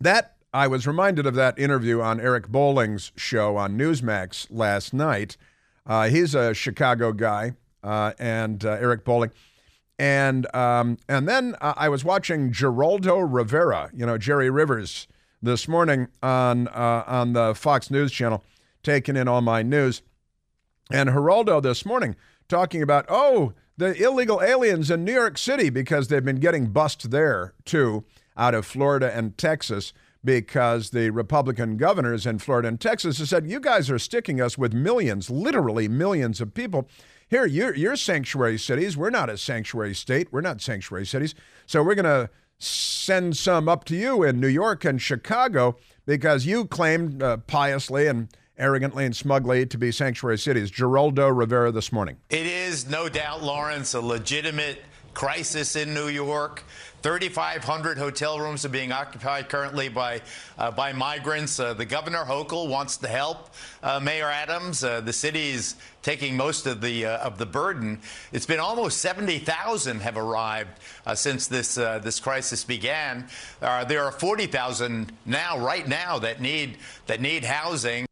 that, 0.00 0.34
I 0.52 0.66
was 0.66 0.84
reminded 0.84 1.24
of 1.24 1.36
that 1.36 1.56
interview 1.56 2.00
on 2.00 2.20
Eric 2.20 2.48
Bolling's 2.48 3.12
show 3.14 3.56
on 3.56 3.78
Newsmax 3.78 4.48
last 4.50 4.92
night. 4.92 5.36
Uh, 5.86 6.08
he's 6.08 6.34
a 6.34 6.52
Chicago 6.52 7.12
guy, 7.12 7.52
uh, 7.84 8.12
and 8.18 8.64
uh, 8.64 8.72
Eric 8.72 9.04
Bolling 9.04 9.30
and 10.02 10.52
um, 10.52 10.98
and 11.08 11.28
then 11.28 11.54
uh, 11.60 11.74
I 11.76 11.88
was 11.88 12.04
watching 12.04 12.50
Geraldo 12.50 13.24
Rivera, 13.24 13.88
you 13.94 14.04
know 14.04 14.18
Jerry 14.18 14.50
Rivers, 14.50 15.06
this 15.40 15.68
morning 15.68 16.08
on 16.20 16.66
uh, 16.66 17.04
on 17.06 17.34
the 17.34 17.54
Fox 17.54 17.88
News 17.88 18.10
channel, 18.10 18.42
taking 18.82 19.16
in 19.16 19.28
all 19.28 19.42
my 19.42 19.62
news, 19.62 20.02
and 20.90 21.08
Geraldo 21.08 21.62
this 21.62 21.86
morning 21.86 22.16
talking 22.48 22.82
about 22.82 23.06
oh 23.08 23.52
the 23.76 23.94
illegal 24.02 24.42
aliens 24.42 24.90
in 24.90 25.04
New 25.04 25.14
York 25.14 25.38
City 25.38 25.70
because 25.70 26.08
they've 26.08 26.24
been 26.24 26.40
getting 26.40 26.72
bust 26.72 27.12
there 27.12 27.54
too 27.64 28.02
out 28.36 28.56
of 28.56 28.66
Florida 28.66 29.16
and 29.16 29.38
Texas 29.38 29.92
because 30.24 30.90
the 30.90 31.10
Republican 31.10 31.76
governors 31.76 32.26
in 32.26 32.40
Florida 32.40 32.66
and 32.66 32.80
Texas 32.80 33.18
have 33.18 33.28
said 33.28 33.48
you 33.48 33.60
guys 33.60 33.88
are 33.88 33.98
sticking 34.00 34.40
us 34.40 34.58
with 34.58 34.72
millions, 34.72 35.30
literally 35.30 35.86
millions 35.86 36.40
of 36.40 36.54
people 36.54 36.88
here, 37.32 37.46
you're, 37.46 37.74
you're 37.74 37.96
sanctuary 37.96 38.58
cities. 38.58 38.96
We're 38.96 39.10
not 39.10 39.30
a 39.30 39.38
sanctuary 39.38 39.94
state. 39.94 40.32
We're 40.32 40.42
not 40.42 40.60
sanctuary 40.60 41.06
cities. 41.06 41.34
So 41.66 41.82
we're 41.82 41.94
going 41.94 42.04
to 42.04 42.30
send 42.58 43.36
some 43.36 43.68
up 43.68 43.84
to 43.84 43.96
you 43.96 44.22
in 44.22 44.38
New 44.38 44.48
York 44.48 44.84
and 44.84 45.00
Chicago 45.00 45.76
because 46.06 46.46
you 46.46 46.66
claimed 46.66 47.22
uh, 47.22 47.38
piously 47.38 48.06
and 48.06 48.28
arrogantly 48.58 49.04
and 49.04 49.16
smugly 49.16 49.66
to 49.66 49.78
be 49.78 49.90
sanctuary 49.90 50.38
cities. 50.38 50.70
Geraldo 50.70 51.34
Rivera 51.34 51.72
this 51.72 51.90
morning. 51.90 52.18
It 52.30 52.46
is 52.46 52.88
no 52.88 53.08
doubt, 53.08 53.42
Lawrence, 53.42 53.94
a 53.94 54.00
legitimate 54.00 54.82
crisis 55.14 55.74
in 55.74 55.94
New 55.94 56.08
York. 56.08 56.62
3,500 57.02 57.98
hotel 57.98 58.38
rooms 58.38 58.64
are 58.64 58.68
being 58.68 58.92
occupied 58.92 59.48
currently 59.48 59.88
by 59.88 60.20
uh, 60.56 60.70
by 60.70 60.92
migrants. 60.92 61.58
Uh, 61.58 61.74
the 61.74 61.84
governor 61.84 62.24
Hochul 62.24 62.68
wants 62.68 62.96
to 62.98 63.08
help 63.08 63.50
uh, 63.82 63.98
Mayor 63.98 64.28
Adams. 64.28 64.84
Uh, 64.84 65.00
the 65.00 65.12
city 65.12 65.50
is 65.50 65.74
taking 66.02 66.36
most 66.36 66.64
of 66.66 66.80
the 66.80 67.06
uh, 67.06 67.18
of 67.18 67.38
the 67.38 67.46
burden. 67.46 68.00
It's 68.30 68.46
been 68.46 68.60
almost 68.60 68.98
70,000 68.98 70.00
have 70.00 70.16
arrived 70.16 70.78
since 71.14 71.48
this 71.48 71.74
this 71.74 72.20
crisis 72.20 72.62
began. 72.62 73.26
there 73.60 74.04
are 74.04 74.12
40,000 74.12 75.12
now, 75.26 75.58
right 75.58 75.86
now, 75.88 76.20
that 76.20 76.40
need 76.40 76.78
that 77.06 77.20
need 77.20 77.44
housing. 77.44 78.06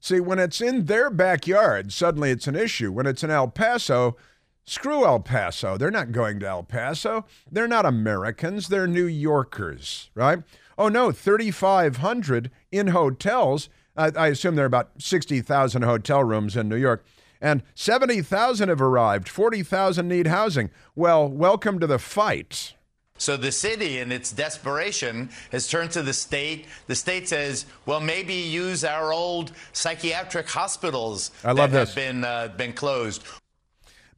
See, 0.00 0.18
when 0.18 0.40
it's 0.40 0.60
in 0.60 0.86
their 0.86 1.10
backyard, 1.10 1.92
suddenly 1.92 2.30
it's 2.30 2.48
an 2.48 2.56
issue. 2.56 2.90
When 2.90 3.06
it's 3.06 3.22
in 3.22 3.30
El 3.30 3.48
Paso 3.48 4.16
Screw 4.66 5.04
El 5.04 5.20
Paso. 5.20 5.76
They're 5.76 5.92
not 5.92 6.10
going 6.10 6.40
to 6.40 6.48
El 6.48 6.64
Paso. 6.64 7.24
They're 7.50 7.68
not 7.68 7.86
Americans. 7.86 8.66
They're 8.66 8.88
New 8.88 9.06
Yorkers, 9.06 10.10
right? 10.14 10.42
Oh, 10.76 10.88
no, 10.88 11.12
3,500 11.12 12.50
in 12.72 12.88
hotels. 12.88 13.68
I, 13.96 14.10
I 14.16 14.26
assume 14.28 14.56
there 14.56 14.64
are 14.64 14.66
about 14.66 14.90
60,000 14.98 15.82
hotel 15.82 16.24
rooms 16.24 16.56
in 16.56 16.68
New 16.68 16.76
York. 16.76 17.04
And 17.40 17.62
70,000 17.74 18.68
have 18.68 18.80
arrived. 18.82 19.28
40,000 19.28 20.08
need 20.08 20.26
housing. 20.26 20.70
Well, 20.96 21.28
welcome 21.28 21.78
to 21.78 21.86
the 21.86 22.00
fight. 22.00 22.74
So 23.18 23.36
the 23.36 23.52
city, 23.52 23.98
in 23.98 24.10
its 24.10 24.32
desperation, 24.32 25.30
has 25.52 25.68
turned 25.68 25.92
to 25.92 26.02
the 26.02 26.12
state. 26.12 26.66
The 26.86 26.94
state 26.94 27.28
says, 27.28 27.64
"Well, 27.86 28.00
maybe 28.00 28.34
use 28.34 28.84
our 28.84 29.10
old 29.10 29.52
psychiatric 29.72 30.50
hospitals 30.50 31.30
I 31.42 31.52
love 31.52 31.70
that 31.70 31.78
this. 31.78 31.88
have 31.90 31.96
been 31.96 32.24
uh, 32.24 32.48
been 32.58 32.74
closed." 32.74 33.22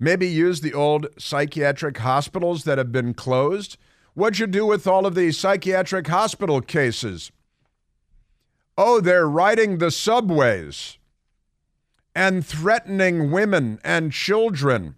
Maybe 0.00 0.28
use 0.28 0.60
the 0.60 0.74
old 0.74 1.08
psychiatric 1.18 1.98
hospitals 1.98 2.64
that 2.64 2.78
have 2.78 2.92
been 2.92 3.14
closed. 3.14 3.76
What'd 4.14 4.38
you 4.38 4.46
do 4.46 4.64
with 4.64 4.86
all 4.86 5.06
of 5.06 5.14
these 5.14 5.38
psychiatric 5.38 6.06
hospital 6.06 6.60
cases? 6.60 7.32
Oh, 8.76 9.00
they're 9.00 9.28
riding 9.28 9.78
the 9.78 9.90
subways 9.90 10.98
and 12.14 12.46
threatening 12.46 13.30
women 13.30 13.80
and 13.82 14.12
children. 14.12 14.94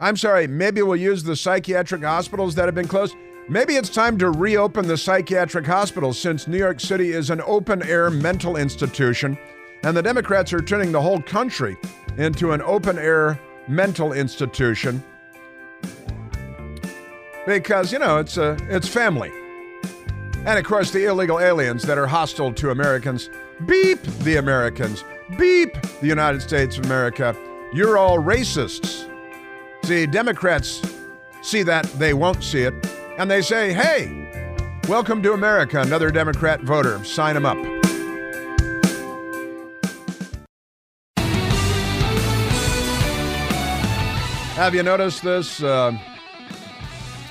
I'm 0.00 0.16
sorry, 0.16 0.46
maybe 0.46 0.82
we'll 0.82 0.96
use 0.96 1.24
the 1.24 1.36
psychiatric 1.36 2.02
hospitals 2.02 2.54
that 2.54 2.66
have 2.66 2.74
been 2.74 2.88
closed. 2.88 3.16
Maybe 3.48 3.76
it's 3.76 3.88
time 3.88 4.18
to 4.18 4.30
reopen 4.30 4.86
the 4.86 4.98
psychiatric 4.98 5.66
hospitals 5.66 6.18
since 6.18 6.46
New 6.46 6.58
York 6.58 6.80
City 6.80 7.12
is 7.12 7.30
an 7.30 7.40
open 7.46 7.82
air 7.82 8.10
mental 8.10 8.56
institution 8.56 9.38
and 9.82 9.96
the 9.96 10.02
Democrats 10.02 10.52
are 10.52 10.60
turning 10.60 10.92
the 10.92 11.00
whole 11.00 11.22
country 11.22 11.76
into 12.16 12.52
an 12.52 12.60
open 12.62 12.98
air 12.98 13.40
mental 13.68 14.12
institution. 14.12 15.02
Because 17.46 17.92
you 17.92 17.98
know 17.98 18.18
it's 18.18 18.36
a 18.36 18.56
it's 18.68 18.88
family. 18.88 19.30
And 20.44 20.58
of 20.58 20.64
course 20.64 20.90
the 20.90 21.06
illegal 21.06 21.40
aliens 21.40 21.82
that 21.84 21.98
are 21.98 22.06
hostile 22.06 22.52
to 22.54 22.70
americans. 22.70 23.30
Beep 23.66 24.02
the 24.20 24.36
americans. 24.36 25.04
Beep 25.36 25.72
the 26.00 26.06
united 26.06 26.42
states 26.42 26.78
of 26.78 26.84
america. 26.84 27.36
You're 27.72 27.98
all 27.98 28.18
racists. 28.18 29.08
See 29.84 30.06
democrats 30.06 30.82
see 31.42 31.62
that 31.62 31.84
they 31.98 32.14
won't 32.14 32.42
see 32.42 32.62
it. 32.62 32.74
And 33.18 33.30
they 33.30 33.42
say 33.42 33.72
hey 33.72 34.74
welcome 34.88 35.22
to 35.22 35.32
america. 35.32 35.80
Another 35.80 36.10
democrat 36.10 36.60
voter. 36.62 37.02
Sign 37.04 37.34
them 37.34 37.46
up 37.46 37.77
Have 44.58 44.74
you 44.74 44.82
noticed 44.82 45.22
this? 45.22 45.62
Uh, 45.62 45.96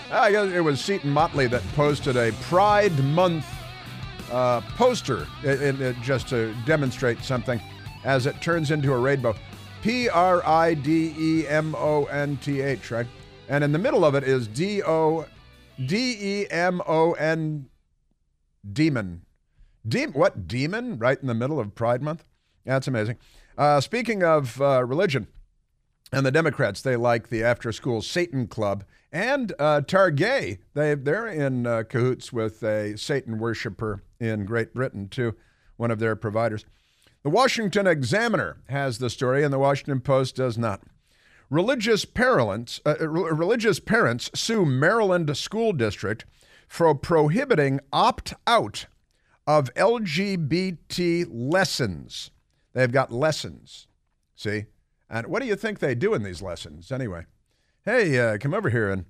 I 0.10 0.32
guess 0.32 0.48
it 0.48 0.62
was 0.62 0.80
Seton 0.80 1.10
Motley 1.10 1.48
that 1.48 1.62
posted 1.76 2.16
a 2.16 2.32
Pride 2.44 2.98
Month 3.04 3.46
uh, 4.32 4.62
poster 4.62 5.28
it, 5.44 5.82
it, 5.82 5.98
just 6.02 6.30
to 6.30 6.56
demonstrate 6.66 7.20
something 7.20 7.60
as 8.06 8.28
it 8.28 8.40
turns 8.40 8.72
into 8.72 8.94
a 8.94 8.98
rainbow. 8.98 9.36
P 9.82 10.08
R 10.08 10.42
I 10.48 10.74
D 10.74 11.14
E 11.20 11.48
M 11.50 11.76
O 11.76 12.06
N 12.06 12.38
T 12.38 12.62
H, 12.62 12.92
right? 12.92 13.08
And 13.50 13.62
in 13.62 13.74
the 13.74 13.78
middle 13.78 14.06
of 14.06 14.16
it 14.16 14.24
is 14.24 14.48
D 14.48 14.82
O 14.84 15.26
D 15.86 16.16
E 16.18 16.48
M 16.50 16.82
O 16.88 17.12
N 17.12 17.68
demon. 18.72 19.26
De- 19.86 20.06
what 20.06 20.48
demon? 20.48 20.98
Right 20.98 21.20
in 21.20 21.28
the 21.28 21.34
middle 21.34 21.60
of 21.60 21.76
Pride 21.76 22.02
Month? 22.02 22.24
That's 22.64 22.88
amazing. 22.88 23.18
Uh, 23.58 23.82
speaking 23.82 24.24
of 24.24 24.62
uh, 24.62 24.86
religion, 24.86 25.28
and 26.12 26.26
the 26.26 26.32
Democrats, 26.32 26.82
they 26.82 26.95
like 26.95 27.30
the 27.30 27.43
after 27.43 27.72
school 27.72 28.01
Satan 28.01 28.47
Club. 28.47 28.84
And 29.12 29.53
uh, 29.60 29.82
Target, 29.82 30.60
they, 30.74 30.95
they're 30.95 31.28
in 31.28 31.68
uh, 31.68 31.84
cahoots 31.84 32.32
with 32.32 32.64
a 32.64 32.97
Satan 32.97 33.39
worshiper 33.39 34.03
in 34.20 34.45
Great 34.45 34.74
Britain, 34.74 35.10
too, 35.10 35.36
one 35.76 35.91
of 35.91 35.99
their 35.99 36.16
providers. 36.16 36.66
The 37.24 37.30
Washington 37.30 37.88
Examiner 37.88 38.58
has 38.70 38.99
the 38.99 39.10
story, 39.10 39.43
and 39.43 39.53
the 39.53 39.60
Washington 39.60 39.99
Post 39.99 40.36
does 40.36 40.58
not. 40.58 40.82
Religious 41.49 42.05
parents, 42.05 42.82
uh, 42.86 43.08
religious 43.08 43.80
parents 43.80 44.30
sue 44.34 44.66
Maryland 44.66 45.36
school 45.36 45.74
district 45.74 46.26
for 46.68 46.93
prohibiting 46.93 47.80
opt 47.91 48.34
out 48.45 48.88
of 49.45 49.74
LGBT 49.76 51.28
lessons. 51.30 52.32
They've 52.74 52.91
got 52.91 53.12
lessons. 53.12 53.88
See? 54.36 54.66
And 55.10 55.28
what 55.28 55.41
do 55.41 55.47
you 55.47 55.55
think 55.55 55.80
they 55.80 55.95
do 55.95 56.14
in 56.14 56.24
these 56.24 56.41
lessons 56.41 56.91
anyway? 56.91 57.26
Hey, 57.86 58.20
uh, 58.20 58.38
come 58.38 58.53
over 58.53 58.70
here 58.70 58.89
and 58.89 59.05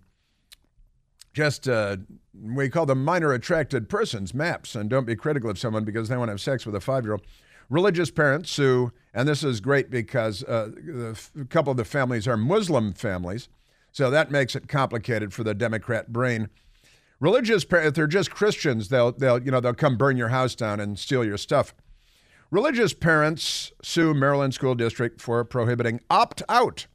just, 1.33 1.67
uh, 1.67 1.97
we 2.39 2.69
call 2.69 2.85
them 2.85 3.03
minor 3.03 3.31
attracted 3.33 3.89
persons, 3.89 4.33
MAPS, 4.33 4.75
and 4.75 4.89
don't 4.89 5.05
be 5.05 5.15
critical 5.15 5.49
of 5.49 5.59
someone 5.59 5.83
because 5.83 6.09
they 6.09 6.17
want 6.17 6.29
to 6.29 6.33
have 6.33 6.41
sex 6.41 6.65
with 6.65 6.75
a 6.75 6.81
five 6.81 7.03
year 7.03 7.13
old. 7.13 7.21
Religious 7.69 8.09
parents 8.09 8.49
sue, 8.49 8.91
and 9.13 9.27
this 9.27 9.43
is 9.43 9.59
great 9.59 9.89
because 9.89 10.43
uh, 10.43 10.69
a 11.39 11.45
couple 11.45 11.71
of 11.71 11.77
the 11.77 11.85
families 11.85 12.27
are 12.27 12.37
Muslim 12.37 12.93
families, 12.93 13.49
so 13.91 14.09
that 14.09 14.31
makes 14.31 14.55
it 14.55 14.67
complicated 14.67 15.33
for 15.33 15.43
the 15.43 15.53
Democrat 15.53 16.13
brain. 16.13 16.49
Religious 17.19 17.65
parents, 17.65 17.89
if 17.89 17.93
they're 17.95 18.07
just 18.07 18.31
Christians, 18.31 18.89
they'll, 18.89 19.11
they'll, 19.11 19.41
you 19.43 19.51
know, 19.51 19.59
they'll 19.59 19.73
come 19.73 19.97
burn 19.97 20.17
your 20.17 20.29
house 20.29 20.55
down 20.55 20.79
and 20.79 20.97
steal 20.97 21.25
your 21.25 21.37
stuff. 21.37 21.73
Religious 22.49 22.93
parents 22.93 23.73
sue 23.83 24.13
Maryland 24.13 24.53
School 24.53 24.73
District 24.73 25.19
for 25.19 25.43
prohibiting 25.43 25.99
opt 26.09 26.41
out 26.47 26.87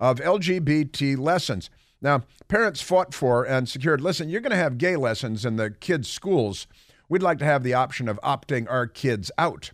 of 0.00 0.18
LGBT 0.20 1.18
lessons. 1.18 1.68
Now, 2.00 2.22
parents 2.48 2.80
fought 2.80 3.12
for 3.12 3.44
and 3.44 3.68
secured 3.68 4.00
listen, 4.00 4.30
you're 4.30 4.40
going 4.40 4.52
to 4.52 4.56
have 4.56 4.78
gay 4.78 4.96
lessons 4.96 5.44
in 5.44 5.56
the 5.56 5.70
kids' 5.70 6.08
schools. 6.08 6.66
We'd 7.10 7.22
like 7.22 7.38
to 7.38 7.44
have 7.44 7.62
the 7.62 7.74
option 7.74 8.08
of 8.08 8.18
opting 8.22 8.70
our 8.70 8.86
kids 8.86 9.30
out. 9.36 9.72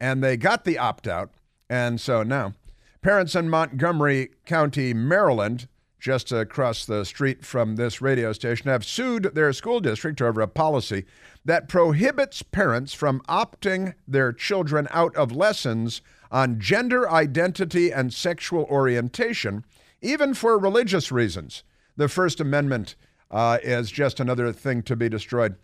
And 0.00 0.24
they 0.24 0.38
got 0.38 0.64
the 0.64 0.78
opt 0.78 1.06
out. 1.06 1.30
And 1.68 2.00
so 2.00 2.22
now, 2.22 2.54
parents 3.02 3.34
in 3.34 3.50
Montgomery 3.50 4.30
County, 4.46 4.94
Maryland, 4.94 5.68
just 6.02 6.32
across 6.32 6.84
the 6.84 7.04
street 7.04 7.46
from 7.46 7.76
this 7.76 8.02
radio 8.02 8.32
station, 8.32 8.68
have 8.68 8.84
sued 8.84 9.22
their 9.34 9.52
school 9.52 9.78
district 9.78 10.20
over 10.20 10.40
a 10.40 10.48
policy 10.48 11.04
that 11.44 11.68
prohibits 11.68 12.42
parents 12.42 12.92
from 12.92 13.20
opting 13.28 13.94
their 14.06 14.32
children 14.32 14.88
out 14.90 15.14
of 15.14 15.30
lessons 15.30 16.02
on 16.32 16.58
gender 16.58 17.08
identity 17.08 17.92
and 17.92 18.12
sexual 18.12 18.64
orientation, 18.64 19.64
even 20.00 20.34
for 20.34 20.58
religious 20.58 21.12
reasons. 21.12 21.62
The 21.96 22.08
First 22.08 22.40
Amendment 22.40 22.96
uh, 23.30 23.58
is 23.62 23.92
just 23.92 24.18
another 24.18 24.52
thing 24.52 24.82
to 24.82 24.96
be 24.96 25.08
destroyed 25.08 25.54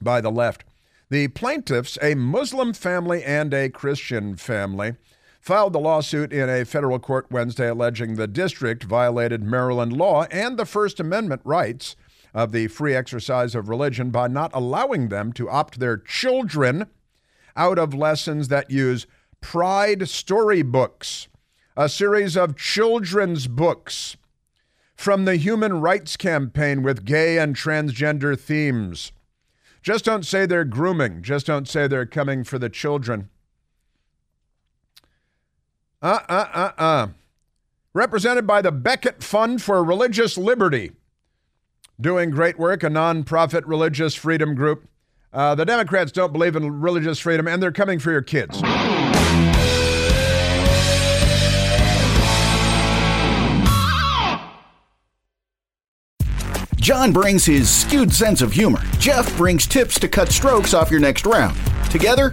by 0.00 0.20
the 0.20 0.30
left. 0.30 0.62
The 1.10 1.26
plaintiffs, 1.28 1.98
a 2.00 2.14
Muslim 2.14 2.72
family 2.72 3.24
and 3.24 3.52
a 3.52 3.68
Christian 3.68 4.36
family, 4.36 4.94
filed 5.46 5.72
the 5.72 5.78
lawsuit 5.78 6.32
in 6.32 6.50
a 6.50 6.64
federal 6.64 6.98
court 6.98 7.28
Wednesday 7.30 7.68
alleging 7.68 8.16
the 8.16 8.26
district 8.26 8.82
violated 8.82 9.44
Maryland 9.44 9.92
law 9.92 10.24
and 10.24 10.56
the 10.56 10.66
First 10.66 10.98
Amendment 10.98 11.40
rights 11.44 11.94
of 12.34 12.50
the 12.50 12.66
free 12.66 12.96
exercise 12.96 13.54
of 13.54 13.68
religion 13.68 14.10
by 14.10 14.26
not 14.26 14.50
allowing 14.52 15.08
them 15.08 15.32
to 15.34 15.48
opt 15.48 15.78
their 15.78 15.98
children 15.98 16.88
out 17.54 17.78
of 17.78 17.94
lessons 17.94 18.48
that 18.48 18.72
use 18.72 19.06
Pride 19.40 20.08
Storybooks, 20.08 21.28
a 21.76 21.88
series 21.88 22.36
of 22.36 22.56
children's 22.56 23.46
books 23.46 24.16
from 24.96 25.26
the 25.26 25.36
Human 25.36 25.80
Rights 25.80 26.16
Campaign 26.16 26.82
with 26.82 27.04
gay 27.04 27.38
and 27.38 27.54
transgender 27.54 28.36
themes. 28.36 29.12
Just 29.80 30.04
don't 30.04 30.26
say 30.26 30.44
they're 30.44 30.64
grooming. 30.64 31.22
Just 31.22 31.46
don't 31.46 31.68
say 31.68 31.86
they're 31.86 32.04
coming 32.04 32.42
for 32.42 32.58
the 32.58 32.68
children. 32.68 33.30
Uh, 36.02 36.18
uh, 36.28 36.48
uh, 36.52 36.70
uh. 36.78 37.08
Represented 37.94 38.46
by 38.46 38.60
the 38.60 38.72
Becket 38.72 39.22
Fund 39.22 39.62
for 39.62 39.82
Religious 39.82 40.36
Liberty. 40.36 40.92
Doing 41.98 42.30
great 42.30 42.58
work, 42.58 42.82
a 42.82 42.88
nonprofit 42.88 43.62
religious 43.66 44.14
freedom 44.14 44.54
group. 44.54 44.86
Uh, 45.32 45.54
the 45.54 45.64
Democrats 45.64 46.12
don't 46.12 46.32
believe 46.32 46.54
in 46.54 46.80
religious 46.80 47.18
freedom, 47.18 47.48
and 47.48 47.62
they're 47.62 47.72
coming 47.72 47.98
for 47.98 48.10
your 48.10 48.22
kids. 48.22 48.60
John 56.76 57.12
brings 57.12 57.44
his 57.44 57.68
skewed 57.68 58.12
sense 58.12 58.42
of 58.42 58.52
humor. 58.52 58.80
Jeff 58.98 59.34
brings 59.36 59.66
tips 59.66 59.98
to 59.98 60.06
cut 60.06 60.28
strokes 60.28 60.72
off 60.72 60.90
your 60.90 61.00
next 61.00 61.26
round. 61.26 61.58
Together, 61.90 62.32